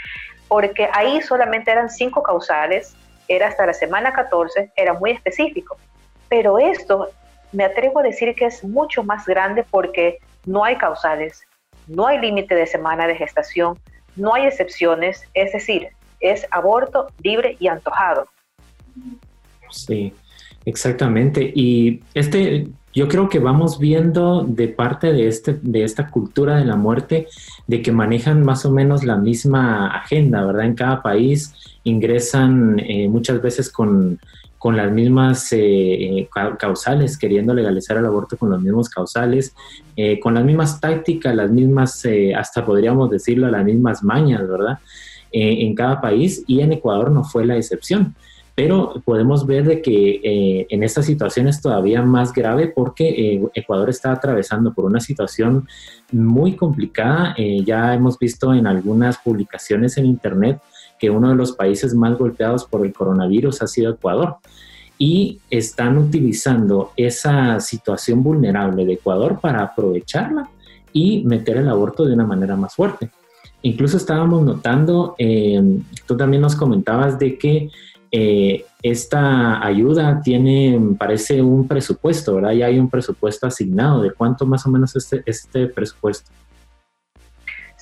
porque 0.47 0.89
ahí 0.93 1.21
solamente 1.23 1.73
eran 1.73 1.91
cinco 1.91 2.23
causales, 2.23 2.95
era 3.27 3.49
hasta 3.49 3.67
la 3.67 3.75
semana 3.75 4.13
14, 4.13 4.71
era 4.77 4.93
muy 4.93 5.11
específico. 5.11 5.77
Pero 6.29 6.61
esto 6.61 7.09
me 7.51 7.65
atrevo 7.65 7.99
a 7.99 8.03
decir 8.05 8.37
que 8.37 8.47
es 8.47 8.63
mucho 8.63 9.03
más 9.03 9.27
grande 9.27 9.65
porque 9.69 10.21
no 10.45 10.65
hay 10.65 10.77
causales, 10.77 11.43
no 11.87 12.07
hay 12.07 12.21
límite 12.21 12.55
de 12.55 12.67
semana 12.67 13.07
de 13.07 13.17
gestación, 13.17 13.79
no 14.17 14.35
hay 14.35 14.47
excepciones, 14.47 15.25
es 15.35 15.53
decir, 15.53 15.89
es 16.21 16.47
aborto 16.51 17.09
libre 17.23 17.57
y 17.59 17.69
antojado. 17.69 18.27
Sí, 19.71 20.13
exactamente. 20.65 21.53
Y 21.55 22.03
este, 22.15 22.69
yo 22.93 23.09
creo 23.09 23.29
que 23.29 23.41
vamos 23.41 23.79
viendo 23.79 24.45
de 24.45 24.69
parte 24.69 25.13
de, 25.13 25.27
este, 25.27 25.59
de 25.61 25.85
esta 25.85 26.09
cultura 26.09 26.57
de 26.57 26.65
la 26.65 26.77
muerte, 26.77 27.27
de 27.67 27.83
que 27.83 27.93
manejan 27.93 28.45
más 28.45 28.65
o 28.65 28.71
menos 28.71 29.05
la 29.05 29.17
misma 29.17 29.89
agenda, 29.89 30.45
¿verdad? 30.45 30.67
En 30.67 30.75
cada 30.75 31.03
país 31.03 31.53
ingresan 31.83 32.79
eh, 32.79 33.09
muchas 33.09 33.43
veces 33.43 33.69
con, 33.71 34.21
con 34.65 34.79
las 34.79 34.91
mismas 34.91 35.49
eh, 35.53 36.27
causales, 36.59 37.19
queriendo 37.19 37.53
legalizar 37.53 37.99
el 37.99 38.07
aborto 38.07 38.39
con 38.39 38.49
los 38.49 38.63
mismos 38.63 38.89
causales, 38.89 39.55
eh, 39.95 40.19
con 40.19 40.33
las 40.33 40.43
mismas 40.43 40.81
tácticas, 40.81 41.37
las 41.37 41.51
mismas, 41.51 42.03
hasta 42.35 42.65
podríamos 42.65 43.11
decirlo, 43.11 43.51
las 43.51 43.63
mismas 43.63 44.03
mañas, 44.03 44.49
¿verdad? 44.49 44.79
en 45.37 45.75
cada 45.75 46.01
país 46.01 46.45
y 46.47 46.61
en 46.61 46.73
Ecuador 46.73 47.11
no 47.11 47.25
fue 47.25 47.45
la 47.45 47.57
excepción 47.57 48.15
pero 48.55 49.03
podemos 49.05 49.47
ver 49.47 49.65
de 49.65 49.83
que 49.83 50.21
eh, 50.23 50.67
en 50.71 50.83
esta 50.85 51.03
situación 51.03 51.49
es 51.49 51.61
todavía 51.61 52.03
más 52.03 52.33
grave 52.33 52.69
porque 52.69 53.09
eh, 53.09 53.43
Ecuador 53.55 53.91
está 53.91 54.13
atravesando 54.13 54.73
por 54.73 54.85
una 54.85 55.01
situación 55.01 55.67
muy 56.13 56.55
complicada. 56.55 57.35
Eh, 57.37 57.65
ya 57.65 57.95
hemos 57.95 58.17
visto 58.19 58.55
en 58.55 58.67
algunas 58.67 59.19
publicaciones 59.19 59.97
en 59.99 60.07
Internet 60.07 60.61
que 60.99 61.11
uno 61.11 61.31
de 61.31 61.37
los 61.37 61.53
países 61.53 61.95
más 61.95 62.19
golpeados 62.19 62.65
por 62.65 62.85
el 62.85 62.93
coronavirus 62.93 63.63
ha 63.63 63.67
sido 63.67 63.93
Ecuador. 63.93 64.37
Y 64.97 65.41
están 65.51 65.99
utilizando 65.99 66.93
esa 66.97 67.59
situación 67.61 68.23
vulnerable 68.23 68.87
de 68.87 68.95
Ecuador 68.95 69.41
para 69.41 69.63
aprovecharla 69.63 70.49
y 70.93 71.25
meter 71.25 71.57
el 71.57 71.69
aborto 71.69 72.05
de 72.05 72.15
una 72.15 72.25
manera 72.25 72.55
más 72.55 72.75
fuerte. 72.75 73.11
Incluso 73.63 73.97
estábamos 73.97 74.43
notando, 74.45 75.17
tú 76.07 76.17
también 76.17 76.43
nos 76.43 76.55
comentabas 76.55 77.19
de 77.19 77.39
que 77.39 77.71
eh, 78.17 78.65
esta 78.81 79.67
ayuda 79.67 80.21
tiene, 80.23 80.79
parece 80.97 81.43
un 81.43 81.67
presupuesto, 81.67 82.37
¿verdad? 82.37 82.53
Ya 82.53 82.67
hay 82.67 82.79
un 82.79 82.89
presupuesto 82.89 83.49
asignado. 83.49 84.03
¿De 84.03 84.13
cuánto 84.13 84.47
más 84.47 84.65
o 84.67 84.71
menos 84.71 84.95
este, 84.95 85.25
este 85.27 85.67
presupuesto? 85.67 86.31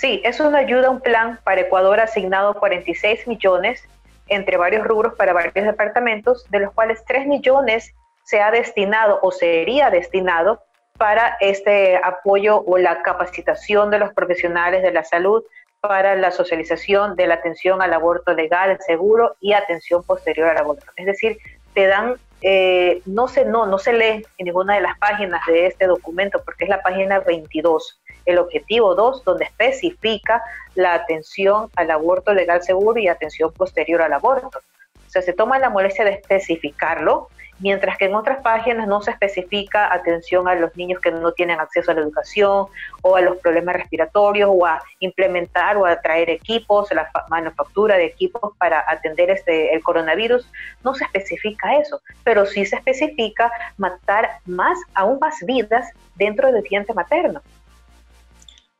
Sí, 0.02 0.20
es 0.24 0.40
una 0.40 0.58
ayuda, 0.58 0.90
un 0.90 1.00
plan 1.00 1.38
para 1.44 1.60
Ecuador 1.60 2.00
asignado 2.00 2.54
46 2.54 3.28
millones 3.28 3.88
entre 4.26 4.56
varios 4.56 4.84
rubros 4.84 5.14
para 5.14 5.32
varios 5.32 5.64
departamentos, 5.64 6.44
de 6.50 6.58
los 6.58 6.72
cuales 6.72 7.04
3 7.06 7.28
millones 7.28 7.94
se 8.24 8.40
ha 8.40 8.50
destinado 8.50 9.20
o 9.22 9.30
sería 9.30 9.90
destinado 9.90 10.60
para 10.98 11.36
este 11.38 12.00
apoyo 12.02 12.64
o 12.66 12.78
la 12.78 13.00
capacitación 13.02 13.92
de 13.92 14.00
los 14.00 14.12
profesionales 14.12 14.82
de 14.82 14.90
la 14.90 15.04
salud 15.04 15.44
para 15.80 16.16
la 16.16 16.32
socialización 16.32 17.14
de 17.14 17.28
la 17.28 17.34
atención 17.34 17.80
al 17.80 17.92
aborto 17.92 18.34
legal, 18.34 18.76
seguro 18.84 19.36
y 19.40 19.52
atención 19.52 20.02
posterior 20.02 20.48
al 20.48 20.58
aborto. 20.58 20.84
Es 20.96 21.06
decir, 21.06 21.38
te 21.74 21.86
dan, 21.86 22.16
eh, 22.40 23.02
no, 23.06 23.28
se, 23.28 23.44
no, 23.44 23.66
no 23.66 23.78
se 23.78 23.92
lee 23.92 24.26
en 24.38 24.46
ninguna 24.46 24.74
de 24.74 24.80
las 24.80 24.98
páginas 24.98 25.46
de 25.46 25.68
este 25.68 25.86
documento 25.86 26.42
porque 26.44 26.64
es 26.64 26.70
la 26.70 26.82
página 26.82 27.20
22, 27.20 28.01
el 28.26 28.38
objetivo 28.38 28.94
2, 28.94 29.24
donde 29.24 29.44
especifica 29.44 30.42
la 30.74 30.94
atención 30.94 31.70
al 31.76 31.90
aborto 31.90 32.32
legal, 32.34 32.62
seguro 32.62 32.98
y 32.98 33.08
atención 33.08 33.52
posterior 33.52 34.02
al 34.02 34.12
aborto. 34.12 34.58
O 34.58 35.10
sea, 35.10 35.22
se 35.22 35.32
toma 35.32 35.58
la 35.58 35.70
molestia 35.70 36.04
de 36.04 36.12
especificarlo 36.12 37.28
mientras 37.62 37.96
que 37.96 38.06
en 38.06 38.14
otras 38.14 38.42
páginas 38.42 38.86
no 38.88 39.00
se 39.00 39.12
especifica 39.12 39.92
atención 39.92 40.48
a 40.48 40.54
los 40.54 40.76
niños 40.76 41.00
que 41.00 41.12
no 41.12 41.32
tienen 41.32 41.60
acceso 41.60 41.90
a 41.90 41.94
la 41.94 42.00
educación 42.00 42.66
o 43.02 43.16
a 43.16 43.20
los 43.20 43.38
problemas 43.38 43.76
respiratorios 43.76 44.50
o 44.52 44.66
a 44.66 44.82
implementar 44.98 45.76
o 45.76 45.86
a 45.86 46.00
traer 46.00 46.28
equipos, 46.28 46.90
la 46.92 47.08
manufactura 47.30 47.96
de 47.96 48.06
equipos 48.06 48.56
para 48.58 48.84
atender 48.88 49.30
este, 49.30 49.74
el 49.74 49.82
coronavirus, 49.82 50.46
no 50.82 50.94
se 50.94 51.04
especifica 51.04 51.76
eso, 51.76 52.00
pero 52.24 52.44
sí 52.44 52.66
se 52.66 52.76
especifica 52.76 53.50
matar 53.76 54.28
más, 54.44 54.78
aún 54.94 55.18
más 55.20 55.38
vidas 55.46 55.88
dentro 56.16 56.50
del 56.52 56.62
diente 56.64 56.92
materno. 56.92 57.40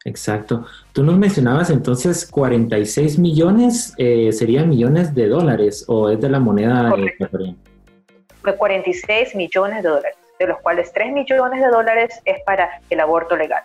Exacto. 0.05 0.67
Tú 0.93 1.05
nos 1.05 1.17
mencionabas 1.17 1.71
entonces 1.71 2.27
46 2.27 3.19
millones, 3.19 3.95
eh, 3.99 4.33
serían 4.33 4.69
millones 4.69 5.15
de 5.15 5.29
dólares 5.29 5.85
o 5.87 6.11
es 6.11 6.21
de 6.21 6.29
la 6.29 6.41
moneda 6.41 6.93
ecuatoriana 6.97 7.57
de 8.45 8.57
46 8.57 9.35
millones 9.35 9.83
de 9.83 9.89
dólares, 9.89 10.17
de 10.39 10.47
los 10.47 10.59
cuales 10.61 10.93
3 10.93 11.13
millones 11.13 11.61
de 11.61 11.69
dólares 11.69 12.21
es 12.25 12.41
para 12.45 12.81
el 12.91 13.01
aborto 13.01 13.37
legal. 13.37 13.63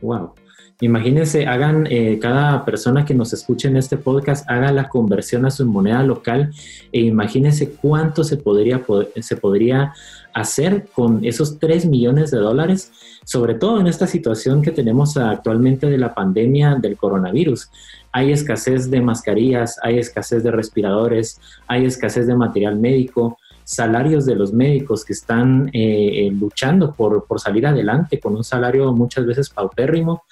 Wow. 0.00 0.34
Imagínense, 0.80 1.46
hagan, 1.46 1.86
eh, 1.88 2.18
cada 2.20 2.64
persona 2.66 3.06
que 3.06 3.14
nos 3.14 3.32
escuche 3.32 3.66
en 3.66 3.78
este 3.78 3.96
podcast 3.96 4.48
haga 4.50 4.70
la 4.72 4.90
conversión 4.90 5.46
a 5.46 5.50
su 5.50 5.64
moneda 5.64 6.02
local 6.02 6.52
e 6.92 7.00
imagínense 7.00 7.70
cuánto 7.70 8.24
se 8.24 8.36
podría, 8.36 8.82
se 9.20 9.36
podría 9.38 9.94
hacer 10.34 10.88
con 10.94 11.24
esos 11.24 11.58
3 11.58 11.86
millones 11.86 12.30
de 12.30 12.36
dólares, 12.36 12.92
sobre 13.24 13.54
todo 13.54 13.80
en 13.80 13.86
esta 13.86 14.06
situación 14.06 14.60
que 14.60 14.70
tenemos 14.70 15.16
actualmente 15.16 15.86
de 15.88 15.96
la 15.96 16.14
pandemia 16.14 16.74
del 16.74 16.98
coronavirus. 16.98 17.70
Hay 18.12 18.32
escasez 18.32 18.90
de 18.90 19.00
mascarillas, 19.00 19.78
hay 19.82 19.98
escasez 19.98 20.42
de 20.42 20.50
respiradores, 20.50 21.40
hay 21.66 21.86
escasez 21.86 22.26
de 22.26 22.36
material 22.36 22.78
médico, 22.78 23.38
salarios 23.66 24.24
de 24.26 24.36
los 24.36 24.52
médicos 24.52 25.04
que 25.04 25.12
están 25.12 25.68
eh, 25.72 26.26
eh, 26.26 26.30
luchando 26.30 26.94
por, 26.94 27.24
salir 27.40 27.66
adelante 27.66 28.20
con 28.20 28.36
un 28.36 28.44
salario 28.44 28.92
muchas 28.92 29.26
veces 29.26 29.50
paupérrimo. 29.50 30.22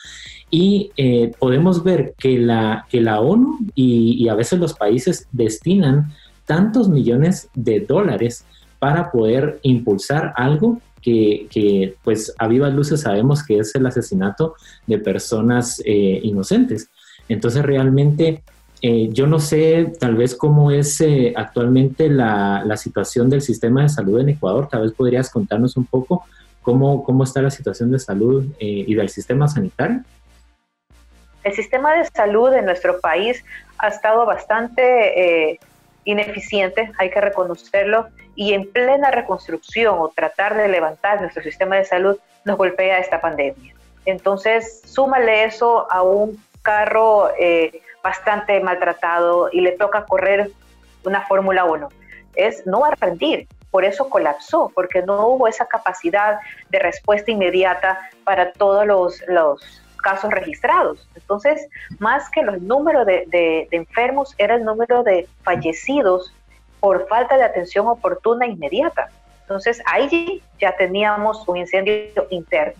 Y 0.54 0.92
eh, 0.96 1.32
podemos 1.38 1.82
ver 1.82 2.14
que 2.18 2.38
la, 2.38 2.86
que 2.88 3.00
la 3.00 3.20
ONU 3.20 3.58
y, 3.74 4.28
a 4.28 4.34
veces 4.34 4.60
los 4.60 4.74
países 4.74 5.26
destinan 5.32 6.12
tantos 6.46 6.88
millones 6.88 7.48
de 7.54 7.80
dólares 7.80 8.44
para 8.78 9.10
poder 9.10 9.58
impulsar 9.62 10.32
algo 10.36 10.80
que, 11.00 11.48
que, 11.50 11.96
pues 12.04 12.34
a 12.38 12.46
vivas 12.46 12.72
luces 12.72 13.00
sabemos 13.00 13.42
que 13.42 13.58
es 13.58 13.74
el 13.74 13.86
asesinato 13.86 14.54
de 14.86 14.98
personas 14.98 15.82
inocentes. 15.84 16.88
Entonces 17.28 17.62
realmente 17.64 18.42
eh, 18.86 19.08
yo 19.10 19.26
no 19.26 19.40
sé 19.40 19.94
tal 19.98 20.14
vez 20.14 20.34
cómo 20.34 20.70
es 20.70 21.00
eh, 21.00 21.32
actualmente 21.34 22.10
la, 22.10 22.76
situación 22.76 23.30
del 23.30 23.40
sistema 23.40 23.80
de 23.80 23.88
salud 23.88 24.20
en 24.20 24.28
Ecuador. 24.28 24.68
Tal 24.70 24.82
vez 24.82 24.92
podrías 24.92 25.30
contarnos 25.30 25.78
un 25.78 25.86
poco 25.86 26.24
cómo, 26.60 27.02
cómo 27.02 27.24
está 27.24 27.40
la 27.40 27.50
situación 27.50 27.90
de 27.90 27.98
salud 27.98 28.44
eh, 28.58 28.84
y 28.86 28.94
del 28.94 29.08
sistema 29.08 29.48
sanitario. 29.48 30.02
El 31.44 31.54
sistema 31.54 31.94
de 31.94 32.04
salud 32.06 32.52
en 32.54 32.64
nuestro 32.64 33.00
país 33.00 33.44
ha 33.78 33.88
estado 33.88 34.26
bastante 34.26 35.58
ineficiente, 36.04 36.90
hay 36.98 37.10
que 37.10 37.20
reconocerlo, 37.20 38.08
y 38.34 38.52
en 38.54 38.70
plena 38.70 39.10
reconstrucción 39.10 39.96
o 39.98 40.08
tratar 40.08 40.56
de 40.56 40.68
levantar 40.68 41.20
nuestro 41.20 41.42
sistema 41.42 41.76
de 41.76 41.84
salud 41.84 42.18
nos 42.44 42.56
golpea 42.56 42.98
esta 42.98 43.20
pandemia. 43.20 43.74
Entonces, 44.06 44.82
súmale 44.84 45.44
eso 45.44 45.86
a 45.90 46.02
un 46.02 46.42
carro 46.62 47.30
bastante 48.02 48.58
maltratado 48.60 49.48
y 49.52 49.60
le 49.60 49.72
toca 49.72 50.04
correr 50.04 50.50
una 51.04 51.22
Fórmula 51.22 51.64
1. 51.64 51.88
Es, 52.34 52.66
no 52.66 52.80
va 52.80 52.88
a 52.88 52.94
rendir, 52.94 53.46
por 53.70 53.84
eso 53.84 54.08
colapsó, 54.08 54.70
porque 54.74 55.02
no 55.02 55.28
hubo 55.28 55.46
esa 55.46 55.66
capacidad 55.66 56.38
de 56.70 56.78
respuesta 56.78 57.30
inmediata 57.30 58.00
para 58.24 58.52
todos 58.52 58.86
los 58.86 59.82
casos 60.04 60.30
registrados. 60.30 61.08
Entonces, 61.16 61.66
más 61.98 62.30
que 62.30 62.42
los 62.42 62.60
números 62.60 63.06
de, 63.06 63.66
enfermos, 63.70 64.34
era 64.38 64.56
el 64.56 64.64
número 64.64 65.02
de 65.02 65.26
fallecidos 65.42 66.32
por 66.78 67.08
falta 67.08 67.36
de 67.38 67.44
atención 67.44 67.86
oportuna 67.88 68.44
e 68.44 68.50
inmediata. 68.50 69.08
Entonces, 69.40 69.82
ahí 69.86 70.42
ya 70.60 70.76
teníamos 70.76 71.48
un 71.48 71.56
incendio 71.56 72.26
interno. 72.30 72.74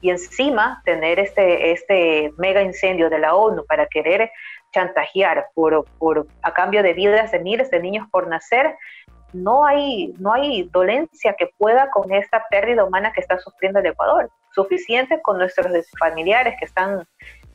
Y 0.00 0.10
encima, 0.10 0.80
tener 0.84 1.18
este, 1.18 1.72
este 1.72 2.32
mega 2.38 2.62
incendio 2.62 3.10
de 3.10 3.18
la 3.18 3.34
ONU 3.34 3.66
para 3.66 3.86
querer 3.86 4.30
chantajear 4.72 5.48
por, 5.54 5.84
por, 5.98 6.26
a 6.42 6.54
cambio 6.54 6.82
de 6.82 6.94
vidas 6.94 7.32
de 7.32 7.40
miles 7.40 7.70
de 7.70 7.80
niños 7.80 8.08
por 8.10 8.28
nacer, 8.28 8.76
no 9.32 9.66
hay, 9.66 10.14
no 10.18 10.32
hay 10.32 10.62
dolencia 10.64 11.34
que 11.38 11.50
pueda 11.58 11.90
con 11.90 12.12
esta 12.12 12.44
pérdida 12.48 12.84
humana 12.84 13.12
que 13.12 13.20
está 13.20 13.38
sufriendo 13.38 13.80
el 13.80 13.86
Ecuador. 13.86 14.30
Suficiente 14.54 15.20
con 15.22 15.38
nuestros 15.38 15.68
familiares 15.98 16.56
que 16.58 16.64
están 16.64 17.06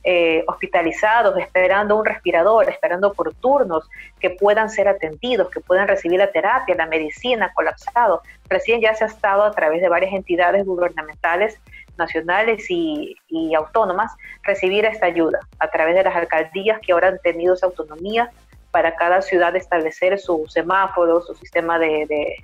eh, 0.08 0.44
hospitalizados, 0.48 1.36
esperando 1.40 1.96
un 1.96 2.06
respirador, 2.06 2.70
esperando 2.70 3.12
por 3.14 3.34
turnos, 3.34 3.90
que 4.20 4.30
puedan 4.30 4.70
ser 4.70 4.88
atendidos, 4.88 5.50
que 5.50 5.62
puedan 5.62 5.88
recibir 5.88 6.20
la 6.20 6.32
terapia, 6.32 6.76
la 6.76 6.86
medicina, 6.86 7.52
colapsado. 7.56 8.22
Recién 8.48 8.82
ya 8.82 8.94
se 8.94 9.04
ha 9.04 9.08
estado 9.08 9.44
a 9.44 9.52
través 9.52 9.82
de 9.82 9.90
varias 9.90 10.14
entidades 10.14 10.64
gubernamentales 10.64 11.60
nacionales 11.98 12.70
y, 12.70 13.18
autónomas 13.58 14.12
recibir 14.44 14.86
esta 14.86 15.08
ayuda 15.08 15.40
a 15.58 15.70
través 15.70 15.96
de 15.96 16.04
las 16.04 16.16
alcaldías 16.16 16.80
que 16.82 16.92
ahora 16.92 17.08
han 17.08 17.20
tenido 17.20 17.56
esa 17.56 17.66
autonomía 17.66 18.30
para 18.70 18.96
cada 18.96 19.24
ciudad 19.24 19.56
establecer 19.56 20.20
su 20.20 20.46
semáforo, 20.48 21.22
su 21.22 21.34
sistema 21.34 21.80
de, 21.80 22.36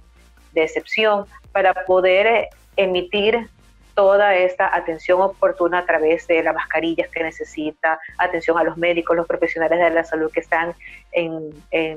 excepción, 0.56 1.26
para 1.52 1.74
poder 1.86 2.26
eh, 2.26 2.50
emitir 2.76 3.50
toda 3.96 4.36
esta 4.36 4.76
atención 4.76 5.22
oportuna 5.22 5.80
a 5.80 5.86
través 5.86 6.28
de 6.28 6.44
las 6.44 6.56
mascarillas 6.56 7.10
que 7.10 7.24
necesita, 7.24 8.00
atención 8.18 8.58
a 8.58 8.64
los 8.64 8.78
médicos, 8.78 9.16
los 9.16 9.28
profesionales 9.28 9.80
de 9.80 9.90
la 9.90 10.04
salud 10.04 10.32
que 10.32 10.40
están 10.40 10.74
en, 11.12 11.52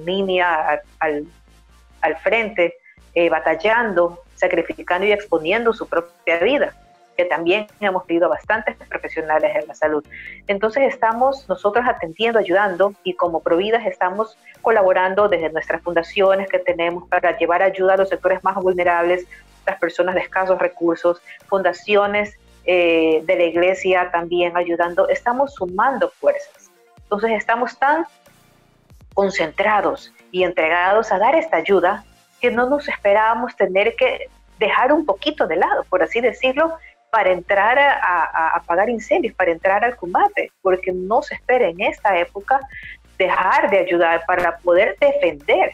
línea 0.04 0.82
al, 0.98 1.26
frente, 2.22 2.76
eh, 3.14 3.30
batallando, 3.30 4.22
sacrificando 4.34 5.06
y 5.06 5.12
exponiendo 5.12 5.72
su 5.72 5.88
propia 5.88 6.38
vida 6.38 6.74
que 7.16 7.24
también 7.24 7.66
hemos 7.80 8.06
tenido 8.06 8.28
bastantes 8.28 8.76
profesionales 8.88 9.52
en 9.54 9.66
la 9.66 9.74
salud. 9.74 10.04
Entonces 10.46 10.92
estamos 10.92 11.48
nosotros 11.48 11.84
atendiendo, 11.88 12.38
ayudando 12.38 12.94
y 13.04 13.14
como 13.14 13.40
Providas 13.40 13.86
estamos 13.86 14.36
colaborando 14.62 15.28
desde 15.28 15.50
nuestras 15.50 15.82
fundaciones 15.82 16.48
que 16.48 16.58
tenemos 16.58 17.08
para 17.08 17.36
llevar 17.36 17.62
ayuda 17.62 17.94
a 17.94 17.96
los 17.98 18.08
sectores 18.08 18.42
más 18.42 18.56
vulnerables, 18.56 19.26
las 19.66 19.78
personas 19.78 20.14
de 20.14 20.22
escasos 20.22 20.58
recursos, 20.58 21.20
fundaciones 21.46 22.36
eh, 22.66 23.22
de 23.24 23.36
la 23.36 23.44
iglesia 23.44 24.10
también 24.10 24.56
ayudando. 24.56 25.08
Estamos 25.08 25.54
sumando 25.54 26.10
fuerzas. 26.10 26.70
Entonces 27.02 27.32
estamos 27.32 27.78
tan 27.78 28.06
concentrados 29.14 30.12
y 30.32 30.42
entregados 30.42 31.12
a 31.12 31.18
dar 31.18 31.34
esta 31.36 31.58
ayuda 31.58 32.04
que 32.40 32.50
no 32.50 32.68
nos 32.68 32.88
esperábamos 32.88 33.54
tener 33.56 33.94
que 33.96 34.28
dejar 34.58 34.92
un 34.92 35.06
poquito 35.06 35.46
de 35.46 35.56
lado, 35.56 35.84
por 35.84 36.02
así 36.02 36.20
decirlo, 36.20 36.76
para 37.14 37.32
entrar 37.32 37.78
a, 37.78 38.56
apagar 38.56 38.90
incendios, 38.90 39.32
para 39.36 39.52
entrar 39.52 39.84
al 39.84 39.94
combate, 39.94 40.50
porque 40.60 40.90
no 40.90 41.22
se 41.22 41.36
espera 41.36 41.68
en 41.68 41.80
esta 41.80 42.18
época 42.18 42.58
dejar 43.16 43.70
de 43.70 43.78
ayudar 43.78 44.24
para 44.26 44.58
poder 44.58 44.96
defender. 45.00 45.70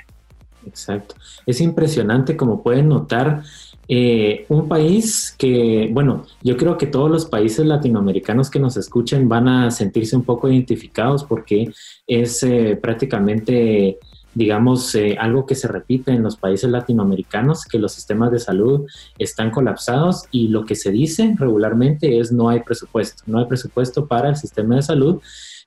Exacto. 0.67 1.15
Es 1.47 1.63
impresionante 1.63 2.37
como 2.37 2.63
pueden 2.63 2.91
notar 2.91 3.41
eh, 3.89 4.45
un 4.51 4.69
país 4.69 5.35
que, 5.39 5.89
bueno, 5.91 6.27
yo 6.43 6.59
creo 6.59 6.77
que 6.77 6.87
todos 6.87 7.11
los 7.11 7.25
países 7.25 7.65
latinoamericanos 7.65 8.51
que 8.51 8.61
nos 8.61 8.77
escuchen 8.77 9.27
van 9.27 9.49
a 9.49 9.71
sentirse 9.71 10.15
un 10.15 10.25
poco 10.25 10.47
identificados 10.51 11.25
porque 11.25 11.73
es 12.07 12.43
eh, 12.43 12.79
prácticamente 12.83 13.99
digamos, 14.35 14.95
eh, 14.95 15.17
algo 15.19 15.45
que 15.45 15.55
se 15.55 15.69
repite 15.69 16.13
en 16.13 16.23
los 16.23 16.37
países 16.37 16.71
latinoamericanos, 16.71 17.65
que 17.65 17.79
los 17.79 17.93
sistemas 17.93 18.31
de 18.31 18.39
salud 18.39 18.87
están 19.19 19.51
colapsados 19.51 20.25
y 20.31 20.49
lo 20.49 20.65
que 20.65 20.77
se 20.77 20.91
dice 20.91 21.35
regularmente 21.37 22.19
es 22.19 22.31
no 22.31 22.49
hay 22.49 22.61
presupuesto, 22.61 23.25
no 23.27 23.39
hay 23.39 23.47
presupuesto 23.47 24.07
para 24.07 24.29
el 24.29 24.37
sistema 24.37 24.77
de 24.77 24.83
salud, 24.83 25.21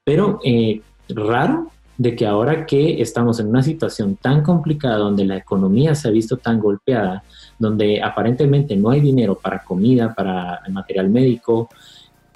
pero 0.04 0.40
eh, 0.44 0.82
raro 1.10 1.72
de 1.98 2.16
que 2.16 2.26
ahora 2.26 2.66
que 2.66 3.02
estamos 3.02 3.40
en 3.40 3.48
una 3.48 3.62
situación 3.62 4.16
tan 4.16 4.42
complicada 4.42 4.98
donde 4.98 5.26
la 5.26 5.38
economía 5.38 5.94
se 5.94 6.08
ha 6.08 6.12
visto 6.12 6.38
tan 6.38 6.60
golpeada, 6.60 7.24
donde 7.60 8.02
aparentemente 8.02 8.76
no 8.76 8.90
hay 8.90 9.00
dinero 9.00 9.36
para 9.36 9.64
comida, 9.64 10.14
para 10.14 10.62
material 10.70 11.10
médico, 11.10 11.70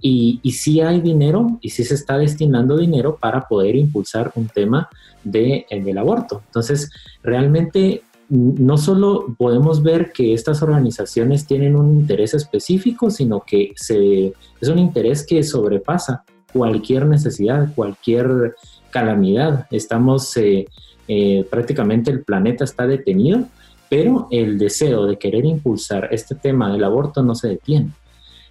y, 0.01 0.39
y 0.43 0.51
sí 0.51 0.81
hay 0.81 1.01
dinero 1.01 1.57
y 1.61 1.69
sí 1.69 1.83
se 1.83 1.95
está 1.95 2.17
destinando 2.17 2.77
dinero 2.77 3.17
para 3.19 3.41
poder 3.47 3.75
impulsar 3.75 4.31
un 4.35 4.47
tema 4.47 4.89
de, 5.23 5.65
eh, 5.69 5.81
del 5.81 5.97
aborto. 5.97 6.41
Entonces, 6.45 6.91
realmente 7.23 8.03
no 8.29 8.77
solo 8.77 9.35
podemos 9.37 9.81
ver 9.81 10.11
que 10.11 10.33
estas 10.33 10.61
organizaciones 10.61 11.47
tienen 11.47 11.75
un 11.75 11.95
interés 11.95 12.33
específico, 12.33 13.09
sino 13.09 13.41
que 13.41 13.73
se, 13.75 14.33
es 14.59 14.67
un 14.67 14.79
interés 14.79 15.25
que 15.25 15.43
sobrepasa 15.43 16.23
cualquier 16.51 17.05
necesidad, 17.05 17.73
cualquier 17.73 18.55
calamidad. 18.89 19.67
Estamos, 19.71 20.35
eh, 20.37 20.67
eh, 21.07 21.45
prácticamente 21.49 22.11
el 22.11 22.23
planeta 22.23 22.65
está 22.65 22.85
detenido, 22.85 23.45
pero 23.89 24.27
el 24.31 24.57
deseo 24.57 25.05
de 25.05 25.17
querer 25.17 25.45
impulsar 25.45 26.09
este 26.11 26.35
tema 26.35 26.71
del 26.71 26.83
aborto 26.83 27.23
no 27.23 27.33
se 27.33 27.47
detiene. 27.47 27.91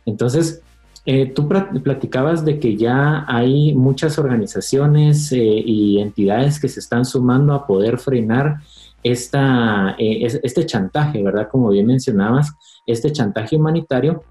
Entonces, 0.07 0.63
eh, 1.09 1.27
tú 1.27 1.47
platicabas 1.49 2.45
de 2.45 2.59
que 2.59 2.77
ya 2.77 3.25
hay 3.29 3.73
muchas 3.77 4.19
organizaciones 4.19 5.31
eh, 5.31 5.39
y 5.39 6.01
entidades 6.01 6.59
que 6.59 6.69
se 6.69 6.81
están 6.81 7.05
sumando 7.05 7.55
a 7.55 7.65
poder 7.65 7.99
frenar 7.99 8.57
esta, 9.05 9.95
eh, 10.01 10.27
este 10.43 10.67
chantaje, 10.67 11.23
¿verdad? 11.23 11.49
Como 11.49 11.69
bien 11.69 11.87
mencionabas, 11.87 12.53
este 12.87 13.13
chantaje 13.13 13.55
humanitario, 13.55 14.25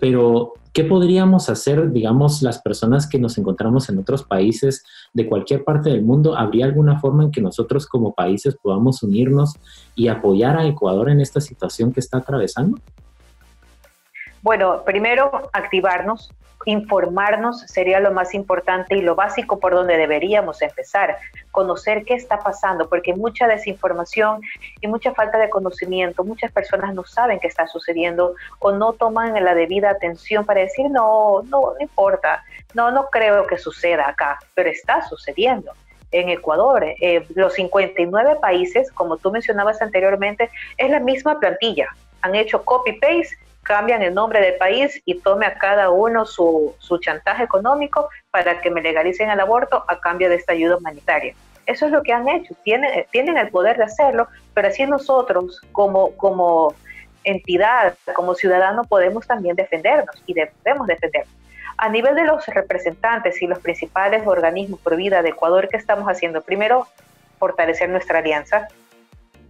pero 0.00 0.54
¿qué 0.72 0.82
podríamos 0.82 1.48
hacer, 1.48 1.92
digamos, 1.92 2.42
las 2.42 2.60
personas 2.60 3.06
que 3.06 3.18
nos 3.18 3.38
encontramos 3.38 3.88
en 3.88 3.98
otros 3.98 4.24
países 4.24 4.84
de 5.14 5.28
cualquier 5.28 5.62
parte 5.62 5.88
del 5.88 6.02
mundo? 6.02 6.36
¿Habría 6.36 6.66
alguna 6.66 6.98
forma 6.98 7.22
en 7.22 7.30
que 7.30 7.40
nosotros 7.40 7.86
como 7.86 8.12
países 8.12 8.56
podamos 8.60 9.02
unirnos 9.04 9.54
y 9.94 10.08
apoyar 10.08 10.58
a 10.58 10.66
Ecuador 10.66 11.10
en 11.10 11.20
esta 11.20 11.40
situación 11.40 11.92
que 11.92 12.00
está 12.00 12.18
atravesando? 12.18 12.78
Bueno, 14.42 14.82
primero 14.84 15.50
activarnos, 15.52 16.32
informarnos 16.64 17.60
sería 17.60 18.00
lo 18.00 18.10
más 18.10 18.34
importante 18.34 18.96
y 18.96 19.00
lo 19.00 19.14
básico 19.14 19.60
por 19.60 19.72
donde 19.72 19.96
deberíamos 19.96 20.62
empezar, 20.62 21.16
conocer 21.52 22.04
qué 22.04 22.14
está 22.14 22.40
pasando, 22.40 22.88
porque 22.88 23.14
mucha 23.14 23.46
desinformación 23.46 24.40
y 24.80 24.88
mucha 24.88 25.12
falta 25.12 25.38
de 25.38 25.48
conocimiento, 25.48 26.24
muchas 26.24 26.50
personas 26.50 26.92
no 26.92 27.04
saben 27.04 27.38
qué 27.38 27.46
está 27.46 27.68
sucediendo 27.68 28.34
o 28.58 28.72
no 28.72 28.94
toman 28.94 29.32
la 29.44 29.54
debida 29.54 29.90
atención 29.90 30.44
para 30.44 30.60
decir, 30.60 30.90
no, 30.90 31.42
no, 31.44 31.74
no 31.74 31.80
importa, 31.80 32.42
no, 32.74 32.90
no 32.90 33.06
creo 33.10 33.46
que 33.46 33.58
suceda 33.58 34.08
acá, 34.08 34.40
pero 34.54 34.70
está 34.70 35.02
sucediendo 35.02 35.72
en 36.10 36.30
Ecuador. 36.30 36.84
Eh, 37.00 37.26
los 37.36 37.54
59 37.54 38.38
países, 38.40 38.90
como 38.90 39.18
tú 39.18 39.30
mencionabas 39.30 39.80
anteriormente, 39.80 40.50
es 40.76 40.90
la 40.90 40.98
misma 40.98 41.38
plantilla. 41.38 41.86
Han 42.22 42.34
hecho 42.34 42.64
copy-paste 42.64 43.36
cambian 43.62 44.02
el 44.02 44.14
nombre 44.14 44.40
del 44.40 44.54
país 44.56 45.00
y 45.04 45.20
tome 45.20 45.46
a 45.46 45.54
cada 45.54 45.90
uno 45.90 46.26
su, 46.26 46.74
chantaje 47.00 47.44
económico 47.44 48.08
para 48.30 48.60
que 48.60 48.70
me 48.70 48.82
legalicen 48.82 49.30
el 49.30 49.40
aborto 49.40 49.84
a 49.88 50.00
cambio 50.00 50.28
de 50.28 50.36
esta 50.36 50.52
ayuda 50.52 50.76
humanitaria. 50.76 51.34
Eso 51.66 51.86
es 51.86 51.92
lo 51.92 52.02
que 52.02 52.12
han 52.12 52.28
hecho, 52.28 52.54
tienen, 52.64 53.06
tienen 53.12 53.38
el 53.38 53.48
poder 53.48 53.76
de 53.76 53.84
hacerlo, 53.84 54.26
pero 54.52 54.68
así 54.68 54.84
nosotros 54.84 55.60
como, 55.70 56.10
como 56.16 56.74
entidad, 57.22 57.94
como 58.14 58.34
ciudadano, 58.34 58.84
podemos 58.84 59.26
también 59.26 59.54
defendernos 59.54 60.22
y 60.26 60.34
debemos 60.34 60.86
defendernos. 60.88 61.32
A 61.78 61.88
nivel 61.88 62.14
de 62.16 62.24
los 62.24 62.46
representantes 62.46 63.40
y 63.42 63.46
los 63.46 63.60
principales 63.60 64.26
organismos 64.26 64.80
por 64.80 64.96
vida 64.96 65.22
de 65.22 65.30
Ecuador, 65.30 65.68
¿qué 65.68 65.76
estamos 65.76 66.06
haciendo? 66.06 66.42
Primero, 66.42 66.86
fortalecer 67.38 67.88
nuestra 67.88 68.18
alianza, 68.18 68.68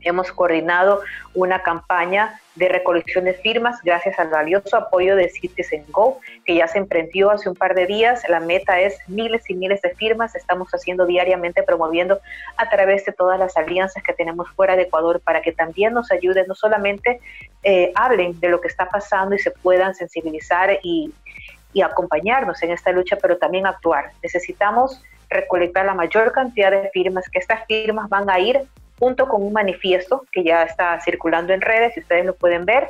hemos 0.05 0.33
coordinado 0.33 1.01
una 1.35 1.63
campaña 1.63 2.41
de 2.55 2.69
recolección 2.69 3.25
de 3.25 3.35
firmas 3.35 3.81
gracias 3.83 4.19
al 4.19 4.29
valioso 4.29 4.77
apoyo 4.77 5.17
de 5.17 5.29
Citizen 5.31 5.85
Go, 5.89 6.21
que 6.45 6.57
ya 6.57 6.69
se 6.69 6.79
emprendió 6.79 7.31
hace 7.31 7.49
un 7.49 7.55
par 7.55 7.75
de 7.75 7.87
días. 7.87 8.23
La 8.29 8.41
meta 8.41 8.79
es 8.81 8.99
miles 9.09 9.49
y 9.49 9.55
miles 9.55 9.81
de 9.81 9.95
firmas. 9.95 10.35
Estamos 10.35 10.69
haciendo 10.73 11.07
diariamente, 11.07 11.63
promoviendo 11.63 12.21
a 12.57 12.69
través 12.69 13.05
de 13.07 13.13
todas 13.13 13.39
las 13.39 13.57
alianzas 13.57 14.03
que 14.03 14.13
tenemos 14.13 14.51
fuera 14.51 14.77
de 14.77 14.83
Ecuador 14.83 15.21
para 15.21 15.41
que 15.41 15.53
también 15.53 15.95
nos 15.95 16.13
ayuden, 16.13 16.47
no 16.47 16.55
solamente 16.55 17.21
eh, 17.63 17.93
hablen 17.95 18.39
de 18.41 18.49
lo 18.49 18.61
que 18.61 18.69
está 18.69 18.87
pasando 18.87 19.35
y 19.35 19.39
se 19.39 19.51
puedan 19.51 19.95
sensibilizar 19.95 20.79
y, 20.83 21.13
y 21.73 21.81
acompañarnos 21.81 22.63
en 22.63 22.73
esta 22.73 22.93
lucha, 22.93 23.17
pero 23.21 23.39
también 23.39 23.67
actuar. 23.67 24.11
Necesitamos 24.23 25.03
recolectar 25.31 25.87
la 25.87 25.95
mayor 25.95 26.33
cantidad 26.33 26.71
de 26.71 26.91
firmas, 26.91 27.29
que 27.31 27.39
estas 27.39 27.65
firmas 27.67 28.09
van 28.09 28.29
a 28.29 28.39
ir 28.39 28.61
junto 29.03 29.27
con 29.27 29.43
un 29.43 29.53
manifiesto 29.53 30.25
que 30.31 30.45
ya 30.45 30.63
está 30.63 31.01
circulando 31.01 31.53
en 31.53 31.61
redes, 31.61 31.97
y 31.97 32.01
ustedes 32.03 32.25
lo 32.25 32.37
pueden 32.37 32.65
ver, 32.65 32.87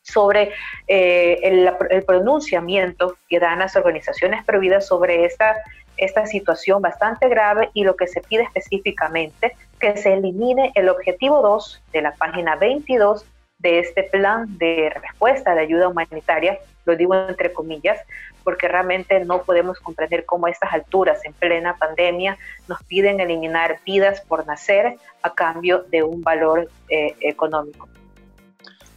sobre 0.00 0.52
eh, 0.88 1.38
el, 1.42 2.04
pronunciamiento 2.06 3.18
que 3.28 3.38
dan 3.38 3.58
las 3.58 3.76
organizaciones 3.76 4.42
prohibidas 4.46 4.86
sobre 4.86 5.26
esta, 5.26 5.56
esta 5.98 6.24
situación 6.24 6.80
bastante 6.80 7.28
grave 7.28 7.68
y 7.74 7.84
lo 7.84 7.96
que 7.96 8.06
se 8.06 8.22
pide 8.22 8.44
específicamente, 8.44 9.54
que 9.78 9.94
se 9.98 10.14
elimine 10.14 10.72
el 10.74 10.88
objetivo 10.88 11.42
2 11.42 11.82
de 11.92 12.00
la 12.00 12.12
página 12.14 12.56
22 12.56 13.26
de 13.58 13.80
este 13.80 14.04
plan 14.04 14.56
de 14.56 14.88
respuesta 14.88 15.54
de 15.54 15.60
ayuda 15.60 15.88
humanitaria, 15.88 16.58
lo 16.90 16.96
digo 16.96 17.14
entre 17.14 17.52
comillas, 17.52 18.00
porque 18.42 18.68
realmente 18.68 19.24
no 19.24 19.42
podemos 19.42 19.78
comprender 19.78 20.24
cómo 20.24 20.46
a 20.46 20.50
estas 20.50 20.72
alturas, 20.72 21.24
en 21.24 21.32
plena 21.32 21.76
pandemia, 21.76 22.36
nos 22.68 22.82
piden 22.84 23.20
eliminar 23.20 23.78
vidas 23.84 24.20
por 24.22 24.46
nacer 24.46 24.96
a 25.22 25.34
cambio 25.34 25.84
de 25.90 26.02
un 26.02 26.22
valor 26.22 26.68
eh, 26.88 27.14
económico. 27.20 27.88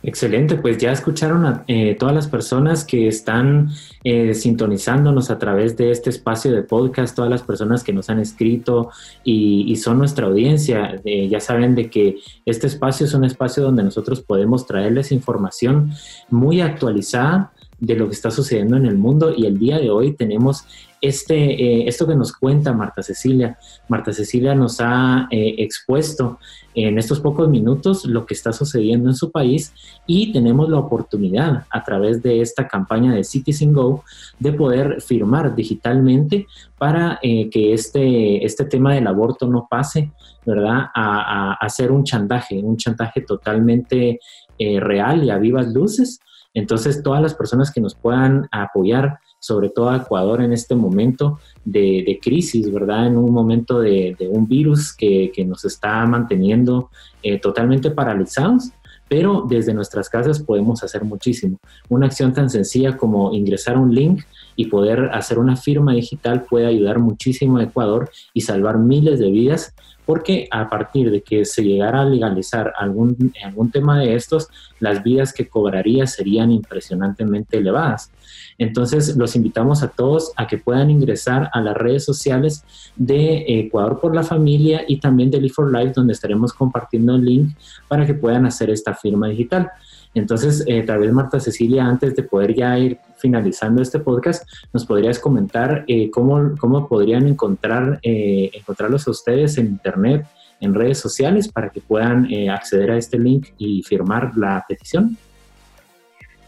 Excelente, 0.05 0.55
pues 0.55 0.77
ya 0.79 0.91
escucharon 0.91 1.45
a 1.45 1.63
eh, 1.65 1.95
todas 1.97 2.13
las 2.13 2.27
personas 2.27 2.83
que 2.83 3.07
están 3.07 3.69
eh, 4.03 4.33
sintonizándonos 4.33 5.31
a 5.31 5.39
través 5.39 5.77
de 5.77 5.91
este 5.91 6.09
espacio 6.09 6.51
de 6.51 6.61
podcast, 6.61 7.15
todas 7.15 7.31
las 7.31 7.41
personas 7.41 7.85
que 7.85 7.93
nos 7.93 8.09
han 8.09 8.19
escrito 8.19 8.89
y, 9.23 9.63
y 9.71 9.77
son 9.77 9.99
nuestra 9.99 10.25
audiencia. 10.25 11.01
ya 11.05 11.39
saben 11.39 11.73
de 11.73 11.89
que 11.89 12.17
este 12.45 12.67
espacio 12.67 13.05
es 13.05 13.13
un 13.13 13.23
espacio 13.23 13.63
donde 13.63 13.81
nosotros 13.81 14.19
podemos 14.19 14.67
traerles 14.67 15.13
información 15.13 15.93
muy 16.29 16.59
actualizada 16.59 17.53
de 17.83 17.95
lo 17.95 18.07
que 18.07 18.15
está 18.15 18.31
sucediendo 18.31 18.77
en 18.77 18.85
el 18.85 18.97
mundo 18.97 19.33
y 19.35 19.45
el 19.45 19.59
día 19.59 19.77
de 19.77 19.89
hoy 19.89 20.13
tenemos 20.13 20.65
este, 21.01 21.35
eh, 21.35 21.85
esto 21.85 22.07
que 22.07 22.15
nos 22.15 22.31
cuenta 22.31 22.71
Marta 22.71 23.03
Cecilia. 23.03 23.57
Marta 23.89 24.13
Cecilia 24.13 24.55
nos 24.55 24.79
ha 24.79 25.27
eh, 25.29 25.55
expuesto 25.57 26.39
en 26.75 26.97
estos 26.97 27.19
pocos 27.19 27.49
minutos 27.49 28.05
lo 28.05 28.25
que 28.25 28.35
está 28.35 28.53
sucediendo 28.53 29.09
en 29.09 29.15
su 29.15 29.31
país 29.31 29.73
y 30.07 30.31
tenemos 30.31 30.69
la 30.69 30.79
oportunidad 30.79 31.65
a 31.69 31.83
través 31.83 32.23
de 32.23 32.39
esta 32.39 32.69
campaña 32.69 33.13
de 33.13 33.25
Citizen 33.25 33.73
Go 33.73 34.05
de 34.39 34.53
poder 34.53 35.01
firmar 35.01 35.53
digitalmente 35.53 36.47
para 36.77 37.19
eh, 37.21 37.49
que 37.49 37.73
este, 37.73 38.45
este 38.45 38.63
tema 38.63 38.93
del 38.93 39.07
aborto 39.07 39.45
no 39.45 39.67
pase, 39.69 40.09
¿verdad? 40.45 40.85
A, 40.95 41.57
hacer 41.59 41.91
un 41.91 42.05
chantaje, 42.05 42.59
un 42.59 42.77
chantaje 42.77 43.19
totalmente 43.21 44.19
real 44.57 45.25
y 45.25 45.29
a 45.29 45.37
vivas 45.37 45.67
luces. 45.73 46.21
Entonces, 46.53 47.01
todas 47.01 47.21
las 47.21 47.33
personas 47.33 47.71
que 47.71 47.81
nos 47.81 47.95
puedan 47.95 48.47
apoyar 48.51 49.19
sobre 49.43 49.69
todo 49.69 49.89
a 49.89 49.97
Ecuador 49.97 50.41
en 50.41 50.53
este 50.53 50.73
momento 50.73 51.37
de, 51.65 52.17
crisis, 52.21 52.71
¿verdad? 52.71 53.07
En 53.07 53.17
un 53.17 53.33
momento 53.33 53.81
de, 53.81 54.15
un 54.31 54.47
virus 54.47 54.93
que, 54.93 55.33
nos 55.45 55.65
está 55.65 56.05
manteniendo 56.05 56.89
eh, 57.21 57.39
totalmente 57.39 57.91
paralizados, 57.91 58.71
pero 59.09 59.45
desde 59.47 59.73
nuestras 59.73 60.09
casas 60.09 60.41
podemos 60.41 60.81
hacer 60.81 61.03
muchísimo. 61.03 61.57
Una 61.89 62.05
acción 62.05 62.33
tan 62.33 62.49
sencilla 62.49 62.95
como 62.95 63.33
ingresar 63.33 63.77
un 63.77 63.93
link 63.93 64.23
y 64.55 64.65
poder 64.65 65.09
hacer 65.13 65.39
una 65.39 65.55
firma 65.55 65.93
digital 65.93 66.43
puede 66.49 66.67
ayudar 66.67 66.99
muchísimo 66.99 67.57
a 67.57 67.63
Ecuador 67.63 68.09
y 68.33 68.41
salvar 68.41 68.77
miles 68.77 69.19
de 69.19 69.31
vidas 69.31 69.73
porque 70.05 70.47
a 70.51 70.69
partir 70.69 71.11
de 71.11 71.21
que 71.21 71.45
se 71.45 71.63
llegara 71.63 72.01
a 72.01 72.05
legalizar 72.05 72.73
algún, 72.77 73.33
algún 73.43 73.71
tema 73.71 73.99
de 73.99 74.15
estos, 74.15 74.49
las 74.79 75.01
vidas 75.01 75.33
que 75.33 75.47
cobraría 75.47 76.07
serían 76.07 76.51
impresionantemente 76.51 77.57
elevadas. 77.57 78.11
Entonces, 78.57 79.15
los 79.15 79.35
invitamos 79.35 79.81
a 79.81 79.87
todos 79.87 80.31
a 80.35 80.47
que 80.47 80.57
puedan 80.57 80.89
ingresar 80.89 81.49
a 81.53 81.61
las 81.61 81.75
redes 81.75 82.03
sociales 82.03 82.63
de 82.95 83.45
Ecuador 83.47 83.99
por 83.99 84.13
la 84.13 84.23
Familia 84.23 84.83
y 84.87 84.99
también 84.99 85.31
de 85.31 85.39
Live 85.39 85.53
for 85.53 85.71
Life, 85.71 85.93
donde 85.95 86.13
estaremos 86.13 86.53
compartiendo 86.53 87.15
el 87.15 87.25
link 87.25 87.55
para 87.87 88.05
que 88.05 88.13
puedan 88.13 88.45
hacer 88.45 88.69
esta 88.69 88.93
firma 88.93 89.27
digital. 89.29 89.71
Entonces, 90.13 90.63
eh, 90.67 90.83
tal 90.83 90.99
vez 90.99 91.11
Marta 91.11 91.39
Cecilia, 91.39 91.85
antes 91.85 92.15
de 92.15 92.23
poder 92.23 92.53
ya 92.53 92.77
ir 92.77 92.99
finalizando 93.17 93.81
este 93.81 93.99
podcast, 93.99 94.47
nos 94.71 94.85
podrías 94.85 95.17
comentar 95.17 95.83
eh, 95.87 96.11
cómo, 96.11 96.55
cómo, 96.59 96.87
podrían 96.87 97.27
encontrar, 97.27 97.99
eh, 98.03 98.51
encontrarlos 98.53 99.07
a 99.07 99.11
ustedes 99.11 99.57
en 99.57 99.67
Internet, 99.67 100.25
en 100.59 100.73
redes 100.73 100.99
sociales, 100.99 101.47
para 101.47 101.69
que 101.69 101.81
puedan 101.81 102.27
acceder 102.49 102.91
a 102.91 102.97
este 102.97 103.17
link 103.17 103.47
y 103.57 103.83
firmar 103.83 104.31
la 104.37 104.63
petición. 104.67 105.17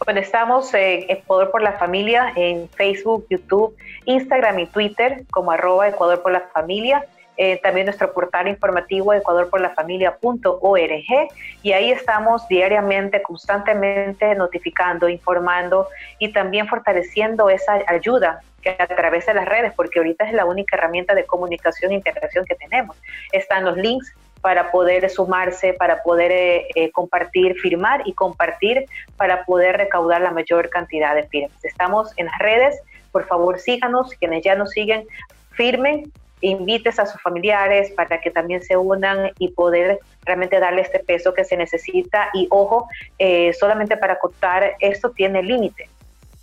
Bueno, 0.05 0.19
estamos 0.19 0.73
en 0.73 1.05
Ecuador 1.09 1.51
por 1.51 1.61
la 1.61 1.73
Familia 1.73 2.31
en 2.35 2.69
Facebook, 2.69 3.25
YouTube, 3.29 3.75
Instagram 4.05 4.59
y 4.59 4.65
Twitter 4.67 5.25
como 5.31 5.51
arroba 5.51 5.89
Ecuador 5.89 6.21
por 6.21 6.31
la 6.31 6.41
Familia. 6.53 7.05
Eh, 7.37 7.59
también 7.61 7.85
nuestro 7.85 8.11
portal 8.13 8.47
informativo 8.47 9.13
ecuadorporlafamilia.org 9.13 11.29
y 11.63 11.73
ahí 11.73 11.91
estamos 11.91 12.47
diariamente, 12.47 13.21
constantemente 13.21 14.33
notificando, 14.35 15.09
informando 15.09 15.89
y 16.17 16.31
también 16.31 16.67
fortaleciendo 16.67 17.49
esa 17.49 17.81
ayuda 17.87 18.41
que 18.61 18.75
a 18.79 18.87
través 18.87 19.25
de 19.25 19.33
las 19.33 19.45
redes, 19.45 19.73
porque 19.75 19.99
ahorita 19.99 20.23
es 20.25 20.33
la 20.33 20.45
única 20.45 20.77
herramienta 20.77 21.13
de 21.13 21.25
comunicación 21.25 21.91
e 21.91 21.95
integración 21.95 22.45
que 22.45 22.55
tenemos. 22.55 22.95
Están 23.31 23.65
los 23.65 23.77
links 23.77 24.13
para 24.41 24.71
poder 24.71 25.09
sumarse, 25.09 25.73
para 25.73 26.03
poder 26.03 26.31
eh, 26.31 26.67
eh, 26.75 26.91
compartir, 26.91 27.59
firmar 27.59 28.03
y 28.05 28.13
compartir 28.13 28.85
para 29.17 29.43
poder 29.43 29.77
recaudar 29.77 30.21
la 30.21 30.31
mayor 30.31 30.69
cantidad 30.69 31.15
de 31.15 31.23
firmas. 31.23 31.65
Estamos 31.65 32.13
en 32.17 32.27
las 32.27 32.39
redes, 32.39 32.79
por 33.11 33.25
favor 33.25 33.59
síganos, 33.59 34.11
quienes 34.19 34.43
ya 34.43 34.55
nos 34.55 34.71
siguen, 34.71 35.05
firmen, 35.51 36.11
invites 36.41 36.99
a 36.99 37.05
sus 37.05 37.21
familiares 37.21 37.91
para 37.91 38.19
que 38.19 38.31
también 38.31 38.61
se 38.61 38.77
unan 38.77 39.31
y 39.39 39.49
poder 39.49 39.99
realmente 40.23 40.59
darle 40.59 40.81
este 40.81 40.99
peso 40.99 41.33
que 41.33 41.43
se 41.43 41.57
necesita. 41.57 42.29
Y 42.33 42.47
ojo, 42.51 42.87
eh, 43.19 43.53
solamente 43.53 43.97
para 43.97 44.19
contar, 44.19 44.75
esto 44.79 45.11
tiene 45.11 45.41
límite. 45.41 45.89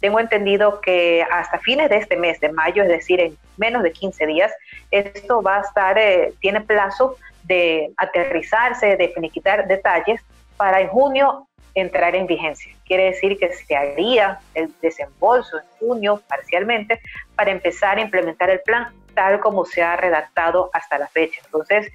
Tengo 0.01 0.19
entendido 0.19 0.81
que 0.81 1.25
hasta 1.31 1.59
fines 1.59 1.89
de 1.89 1.99
este 1.99 2.17
mes 2.17 2.41
de 2.41 2.51
mayo, 2.51 2.83
es 2.83 2.89
decir, 2.89 3.21
en 3.21 3.37
menos 3.57 3.85
de 3.85 3.93
15 3.93 4.27
días, 4.27 4.53
esto 4.91 5.43
va 5.43 5.59
a 5.59 5.61
estar, 5.61 5.97
tiene 6.41 6.61
plazo 6.61 7.17
de 7.45 7.93
aterrizarse, 7.97 8.97
de 8.97 9.09
finiquitar 9.11 9.69
detalles 9.69 10.21
para 10.57 10.81
en 10.81 10.89
junio 10.89 11.47
entrar 11.75 12.15
en 12.15 12.27
vigencia. 12.27 12.73
Quiere 12.85 13.05
decir 13.05 13.39
que 13.39 13.53
se 13.53 13.77
haría 13.77 14.41
el 14.55 14.73
desembolso 14.81 15.59
en 15.59 15.65
junio 15.79 16.23
parcialmente 16.29 17.01
para 17.35 17.51
empezar 17.51 17.99
a 17.99 18.03
implementar 18.03 18.51
el 18.51 18.61
plan 18.61 18.89
tal 19.15 19.41
como 19.41 19.65
se 19.65 19.83
ha 19.83 19.97
redactado 19.97 20.71
hasta 20.73 20.99
la 20.99 21.09
fecha. 21.09 21.41
Entonces, 21.45 21.91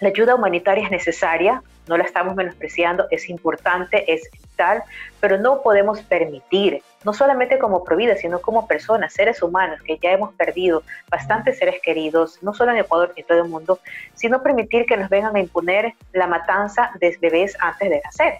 la 0.00 0.08
ayuda 0.08 0.34
humanitaria 0.34 0.84
es 0.84 0.90
necesaria, 0.90 1.62
no 1.86 1.96
la 1.96 2.04
estamos 2.04 2.34
menospreciando, 2.34 3.06
es 3.10 3.28
importante, 3.28 4.12
es 4.12 4.28
vital, 4.32 4.82
pero 5.20 5.38
no 5.38 5.62
podemos 5.62 6.00
permitir, 6.02 6.82
no 7.04 7.12
solamente 7.12 7.58
como 7.58 7.84
Provida, 7.84 8.16
sino 8.16 8.40
como 8.40 8.66
personas, 8.66 9.12
seres 9.12 9.42
humanos, 9.42 9.80
que 9.82 9.98
ya 10.02 10.10
hemos 10.10 10.32
perdido 10.34 10.82
bastantes 11.08 11.58
seres 11.58 11.76
queridos, 11.82 12.42
no 12.42 12.52
solo 12.52 12.72
en 12.72 12.78
Ecuador, 12.78 13.12
sino 13.14 13.22
en 13.22 13.26
todo 13.28 13.44
el 13.44 13.48
mundo, 13.48 13.78
sino 14.14 14.42
permitir 14.42 14.86
que 14.86 14.96
nos 14.96 15.08
vengan 15.08 15.36
a 15.36 15.40
imponer 15.40 15.94
la 16.12 16.26
matanza 16.26 16.90
de 17.00 17.16
bebés 17.20 17.56
antes 17.60 17.90
de 17.90 18.00
nacer. 18.04 18.34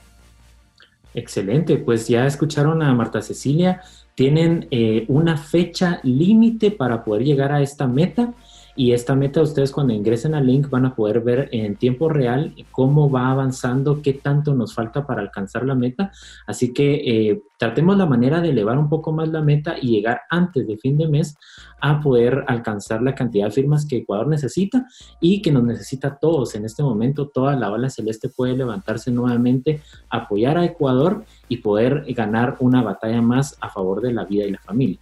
Excelente, 1.15 1.77
pues 1.77 2.09
ya 2.09 2.27
escucharon 2.27 2.83
a 2.83 2.93
Marta 2.95 3.21
Cecilia, 3.21 3.83
tienen 4.23 4.69
eh, 4.71 5.05
una 5.09 5.37
fecha 5.37 5.99
límite 6.05 6.71
para 6.71 7.03
poder 7.03 7.25
llegar 7.25 7.51
a 7.51 7.61
esta 7.61 7.89
meta 7.89 8.33
y 8.75 8.93
esta 8.93 9.15
meta 9.15 9.43
ustedes 9.43 9.71
cuando 9.71 9.93
ingresen 9.93 10.35
al 10.35 10.47
link 10.47 10.71
van 10.71 10.87
a 10.87 10.95
poder 10.95 11.21
ver 11.21 11.49
en 11.53 11.77
tiempo 11.77 12.09
real 12.09 12.55
cómo 12.71 13.11
va 13.11 13.31
avanzando, 13.31 14.01
qué 14.01 14.15
tanto 14.15 14.55
nos 14.55 14.75
falta 14.75 15.07
para 15.07 15.21
alcanzar 15.21 15.65
la 15.65 15.75
meta. 15.75 16.11
Así 16.47 16.73
que 16.73 16.95
eh, 17.05 17.43
tratemos 17.59 17.97
la 17.99 18.07
manera 18.07 18.41
de 18.41 18.51
elevar 18.51 18.79
un 18.79 18.89
poco 18.89 19.13
más 19.13 19.29
la 19.29 19.43
meta 19.43 19.77
y 19.81 19.89
llegar 19.89 20.23
antes 20.31 20.67
de 20.67 20.79
fin 20.79 20.97
de 20.97 21.07
mes 21.07 21.37
a 21.81 22.01
poder 22.01 22.45
alcanzar 22.47 23.03
la 23.03 23.15
cantidad 23.15 23.47
de 23.47 23.53
firmas 23.53 23.85
que 23.85 23.99
Ecuador 23.99 24.29
necesita 24.29 24.87
y 25.21 25.43
que 25.43 25.53
nos 25.53 25.65
necesita 25.65 26.17
todos. 26.17 26.55
En 26.55 26.65
este 26.65 26.83
momento 26.83 27.29
toda 27.29 27.55
la 27.57 27.71
ola 27.71 27.91
celeste 27.91 28.31
puede 28.31 28.57
levantarse 28.57 29.11
nuevamente, 29.11 29.83
apoyar 30.09 30.57
a 30.57 30.65
Ecuador 30.65 31.25
y 31.49 31.59
poder 31.59 32.05
ganar 32.15 32.57
una 32.61 32.83
batalla 32.83 33.21
más 33.21 33.57
a 33.61 33.69
favor 33.69 34.01
de 34.01 34.13
la 34.13 34.25
vida 34.25 34.45
y 34.45 34.53
la 34.53 34.61
familia. 34.61 34.99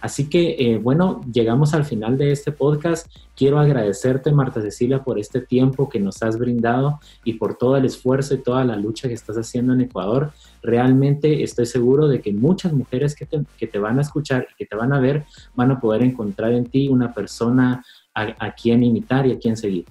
Así 0.00 0.28
que, 0.28 0.56
eh, 0.58 0.78
bueno, 0.78 1.20
llegamos 1.32 1.74
al 1.74 1.84
final 1.84 2.18
de 2.18 2.32
este 2.32 2.52
podcast. 2.52 3.10
Quiero 3.34 3.58
agradecerte, 3.58 4.32
Marta 4.32 4.60
Cecilia, 4.60 5.02
por 5.02 5.18
este 5.18 5.40
tiempo 5.40 5.88
que 5.88 6.00
nos 6.00 6.22
has 6.22 6.38
brindado 6.38 7.00
y 7.24 7.34
por 7.34 7.56
todo 7.56 7.76
el 7.76 7.84
esfuerzo 7.84 8.34
y 8.34 8.42
toda 8.42 8.64
la 8.64 8.76
lucha 8.76 9.08
que 9.08 9.14
estás 9.14 9.36
haciendo 9.36 9.72
en 9.72 9.82
Ecuador. 9.82 10.32
Realmente 10.62 11.42
estoy 11.42 11.66
seguro 11.66 12.08
de 12.08 12.20
que 12.20 12.32
muchas 12.32 12.72
mujeres 12.72 13.14
que 13.14 13.26
te, 13.26 13.78
van 13.78 13.98
a 13.98 14.02
escuchar 14.02 14.46
y 14.50 14.54
que 14.54 14.66
te 14.66 14.76
van 14.76 14.92
a 14.92 15.00
ver 15.00 15.24
van 15.54 15.70
a 15.70 15.80
poder 15.80 16.02
encontrar 16.02 16.52
en 16.52 16.66
ti 16.66 16.88
una 16.88 17.12
persona 17.12 17.84
a 18.14 18.54
quien 18.54 18.82
imitar 18.82 19.26
y 19.26 19.32
a 19.32 19.38
quien 19.38 19.58
seguir. 19.58 19.84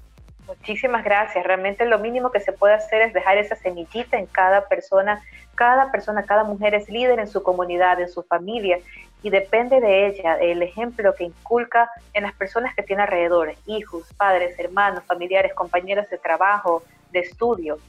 Muchísimas 0.47 1.03
gracias. 1.03 1.43
Realmente 1.45 1.85
lo 1.85 1.99
mínimo 1.99 2.31
que 2.31 2.39
se 2.39 2.51
puede 2.51 2.73
hacer 2.75 3.01
es 3.01 3.13
dejar 3.13 3.37
esa 3.37 3.55
semillita 3.55 4.17
en 4.17 4.25
cada 4.27 4.67
persona. 4.67 5.21
Cada 5.55 5.91
persona, 5.91 6.23
cada 6.23 6.43
mujer 6.43 6.75
es 6.75 6.89
líder 6.89 7.19
en 7.19 7.27
su 7.27 7.41
comunidad, 7.41 7.99
en 8.01 8.09
su 8.09 8.23
familia 8.23 8.79
y 9.25 9.31
depende 9.31 9.81
de 9.81 10.05
ella, 10.05 10.35
el 10.35 10.61
ejemplo 10.61 11.15
que 11.15 11.23
inculca 11.23 11.89
en 12.13 12.21
las 12.21 12.33
personas 12.35 12.75
que 12.75 12.83
tiene 12.83 13.01
alrededor, 13.01 13.55
hijos, 13.65 14.03
padres, 14.15 14.53
hermanos, 14.59 15.03
familiares, 15.07 15.51
compañeros 15.55 16.07
de 16.11 16.19
trabajo, 16.19 16.83
de 17.11 17.21
estudio. 17.21 17.79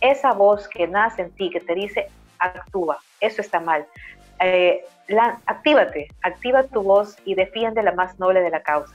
Esa 0.00 0.32
voz 0.32 0.66
que 0.66 0.88
nace 0.88 1.20
en 1.20 1.32
ti, 1.32 1.50
que 1.50 1.60
te 1.60 1.74
dice, 1.74 2.06
actúa, 2.38 2.98
eso 3.20 3.42
está 3.42 3.60
mal. 3.60 3.84
Eh, 4.40 4.86
actívate, 5.44 6.08
activa 6.22 6.62
tu 6.62 6.80
voz 6.80 7.18
y 7.26 7.34
defiende 7.34 7.82
la 7.82 7.92
más 7.92 8.18
noble 8.18 8.40
de 8.40 8.48
la 8.48 8.62
causa. 8.62 8.94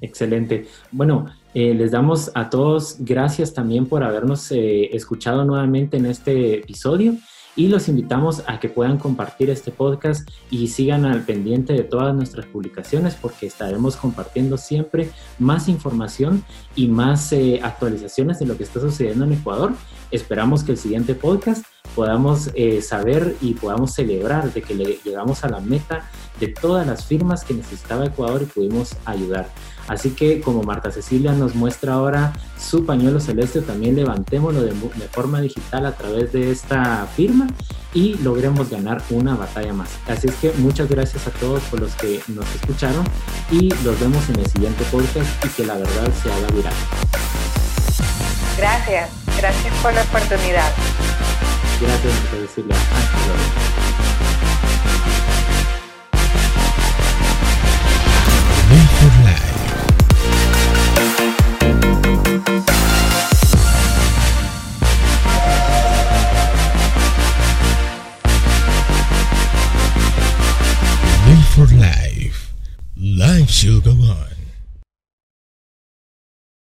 Excelente. 0.00 0.68
Bueno, 0.92 1.26
eh, 1.54 1.74
les 1.74 1.90
damos 1.90 2.30
a 2.36 2.50
todos 2.50 2.98
gracias 3.00 3.52
también 3.52 3.88
por 3.88 4.04
habernos 4.04 4.52
eh, 4.52 4.94
escuchado 4.94 5.44
nuevamente 5.44 5.96
en 5.96 6.06
este 6.06 6.58
episodio 6.58 7.14
y 7.56 7.68
los 7.68 7.88
invitamos 7.88 8.42
a 8.46 8.60
que 8.60 8.68
puedan 8.68 8.98
compartir 8.98 9.50
este 9.50 9.70
podcast 9.70 10.28
y 10.50 10.68
sigan 10.68 11.04
al 11.04 11.22
pendiente 11.22 11.72
de 11.72 11.84
todas 11.84 12.14
nuestras 12.14 12.46
publicaciones 12.46 13.14
porque 13.14 13.46
estaremos 13.46 13.96
compartiendo 13.96 14.56
siempre 14.56 15.10
más 15.38 15.68
información 15.68 16.44
y 16.76 16.88
más 16.88 17.32
eh, 17.32 17.60
actualizaciones 17.62 18.38
de 18.38 18.46
lo 18.46 18.56
que 18.56 18.64
está 18.64 18.80
sucediendo 18.80 19.24
en 19.24 19.34
Ecuador. 19.34 19.72
Esperamos 20.10 20.64
que 20.64 20.72
el 20.72 20.78
siguiente 20.78 21.14
podcast 21.14 21.64
podamos 21.94 22.50
saber 22.80 23.36
y 23.42 23.52
podamos 23.52 23.92
celebrar 23.92 24.50
de 24.52 24.62
que 24.62 24.74
le 24.74 24.98
llegamos 25.04 25.44
a 25.44 25.48
la 25.50 25.60
meta 25.60 26.10
de 26.42 26.48
todas 26.48 26.84
las 26.84 27.04
firmas 27.04 27.44
que 27.44 27.54
necesitaba 27.54 28.06
Ecuador 28.06 28.42
y 28.42 28.46
pudimos 28.46 28.96
ayudar. 29.04 29.48
Así 29.86 30.10
que 30.10 30.40
como 30.40 30.64
Marta 30.64 30.90
Cecilia 30.90 31.32
nos 31.32 31.54
muestra 31.54 31.94
ahora 31.94 32.32
su 32.58 32.84
pañuelo 32.84 33.20
celeste, 33.20 33.60
también 33.60 33.94
levantémoslo 33.94 34.60
de, 34.62 34.72
de 34.72 35.08
forma 35.08 35.40
digital 35.40 35.86
a 35.86 35.92
través 35.92 36.32
de 36.32 36.50
esta 36.50 37.06
firma 37.14 37.46
y 37.94 38.14
logremos 38.14 38.70
ganar 38.70 39.00
una 39.10 39.36
batalla 39.36 39.72
más. 39.72 39.90
Así 40.08 40.26
es 40.26 40.34
que 40.34 40.52
muchas 40.58 40.88
gracias 40.88 41.28
a 41.28 41.30
todos 41.30 41.62
por 41.64 41.80
los 41.80 41.94
que 41.94 42.20
nos 42.26 42.46
escucharon 42.56 43.04
y 43.50 43.68
los 43.84 44.00
vemos 44.00 44.28
en 44.28 44.40
el 44.40 44.46
siguiente 44.46 44.84
podcast 44.90 45.44
y 45.44 45.48
que 45.50 45.64
la 45.64 45.74
verdad 45.74 46.10
se 46.22 46.32
haga 46.32 46.48
viral. 46.48 46.74
Gracias, 48.58 49.10
gracias 49.38 49.74
por 49.80 49.94
la 49.94 50.02
oportunidad. 50.02 50.72
Gracias, 51.80 52.14
Marta 52.14 52.36
Cecilia. 52.48 52.74
Hasta 52.74 53.26
luego. 53.26 53.62
For 73.52 73.66
life. 73.68 73.76
Life 73.76 73.80
shall 73.80 73.80
go 73.80 73.90
on. 73.90 74.41